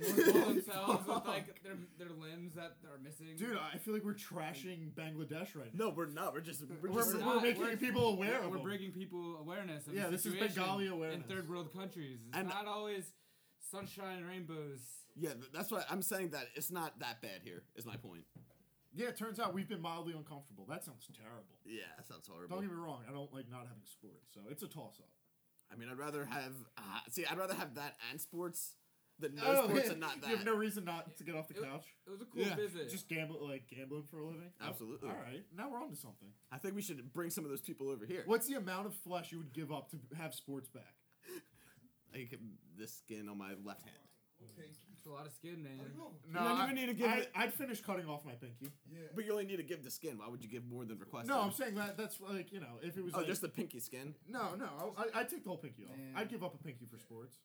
[0.00, 3.36] just roll themselves with like their their limbs that are missing.
[3.36, 5.86] Dude, I feel like we're trashing Bangladesh right now.
[5.86, 6.32] No, we're not.
[6.34, 7.42] We're just we're, We're, just we're, not.
[7.42, 8.62] making We're- people aware we're, of we're them.
[8.66, 9.86] bringing people awareness.
[9.86, 12.18] Of Yeah, the this is situation Bengali in third world countries.
[12.28, 13.04] It's And- not always
[13.70, 14.80] sunshine and rainbows.
[15.16, 15.30] yeah.
[15.52, 17.62] That's why I'm saying that it's not that bad here.
[17.76, 18.24] Is my point.
[18.96, 20.66] Yeah, it turns out we've been mildly uncomfortable.
[20.68, 21.58] That sounds terrible.
[21.66, 22.54] Yeah, that sounds horrible.
[22.56, 25.08] Don't get me wrong, I don't like not having sports, so it's a toss up.
[25.72, 27.24] I mean, I'd rather have uh, see.
[27.26, 28.76] I'd rather have that and sports
[29.28, 30.30] than oh, no Oh, sports and not that.
[30.30, 31.86] You have no reason not to get off the It- couch.
[32.06, 32.90] It was a cool Yeah, visit.
[32.90, 34.52] Just gamble, like gambling for a living.
[34.60, 35.08] Oh, Absolutely.
[35.08, 36.28] All right, now we're on to something.
[36.52, 38.22] I think we should bring some of those people over here.
[38.26, 40.94] What's the amount of flesh you would give up to have sports back?
[42.12, 42.38] Like
[42.78, 43.96] the skin on my left hand.
[44.58, 45.80] it's a lot of skin, man.
[45.80, 46.12] I don't know.
[46.32, 48.70] No, don't I, even need to give I, it- I'd finish cutting off my pinky.
[48.90, 49.00] Yeah.
[49.14, 50.18] But you only need to give the skin.
[50.18, 51.28] Why would you give more than requested?
[51.30, 53.48] No, I'm saying that that's like you know if it was Oh, like, just the
[53.48, 54.14] pinky skin.
[54.28, 55.96] no no I I'd take the whole pinky off.
[55.96, 56.12] Man.
[56.14, 57.36] I'd give up a pinky for sports.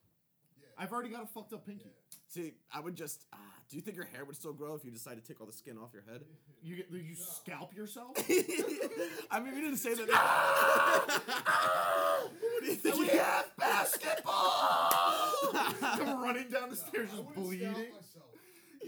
[0.80, 0.86] Yeah.
[0.86, 1.92] I've already got a fucked up pinky.
[2.30, 3.26] See, I would just.
[3.34, 3.38] Uh,
[3.70, 5.54] do you think your hair would still grow if you decided to take all the
[5.54, 6.22] skin off your head?
[6.64, 8.12] You get you scalp yourself.
[9.32, 10.10] I mean, we didn't say that.
[12.40, 13.00] what do you think?
[13.00, 15.32] we have basketball.
[15.82, 17.74] Come running down the stairs just wouldn't bleeding.
[17.74, 17.88] scalp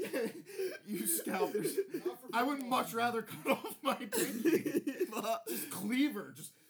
[0.03, 0.31] myself.
[0.87, 2.17] you scalp yourself.
[2.33, 4.81] I would much rather cut off my pinky.
[5.49, 6.61] just cleaver, just thump,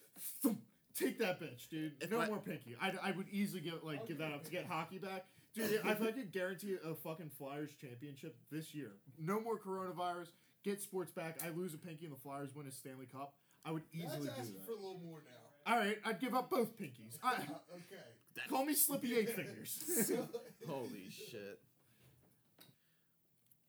[1.02, 1.92] take that bitch, dude.
[2.00, 2.76] If no I- more pinky.
[2.80, 5.24] I, I would easily give like give that up to get hockey back,
[5.54, 5.70] dude.
[5.84, 10.28] If I could guarantee a fucking Flyers championship this year, no more coronavirus.
[10.64, 11.40] Get sports back.
[11.44, 13.34] I lose a pinky and the Flyers win a Stanley Cup.
[13.64, 14.64] I would That's easily do asking that.
[14.66, 15.72] for a little more now.
[15.72, 17.16] All right, I'd give up both pinkies.
[17.22, 17.36] I, Uh,
[17.74, 18.02] okay.
[18.36, 20.10] That- call me Slippy Eight Fingers.
[20.68, 21.60] Holy shit.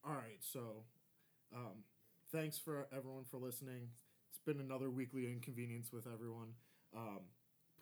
[0.05, 0.59] All right, so
[1.55, 1.83] um,
[2.31, 3.89] thanks for everyone for listening.
[4.29, 6.49] It's been another weekly inconvenience with everyone.
[6.95, 7.19] Um,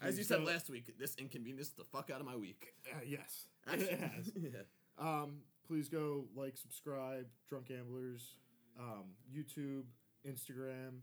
[0.01, 2.73] As you said last week, this inconvenienced the fuck out of my week.
[2.91, 4.31] Uh, yes, it has.
[4.41, 4.49] yeah.
[4.97, 5.37] Um,
[5.67, 8.35] please go like, subscribe, Drunk Gamblers,
[8.77, 9.83] um, YouTube,
[10.27, 10.99] Instagram.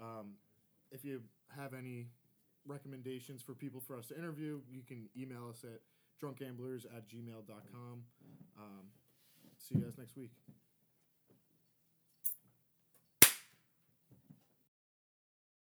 [0.00, 0.34] Um,
[0.92, 1.22] if you
[1.56, 2.08] have any
[2.66, 5.80] recommendations for people for us to interview, you can email us at
[6.22, 8.02] drunkgamblers at gmail.com.
[8.58, 8.84] Um,
[9.58, 10.30] see you guys next week.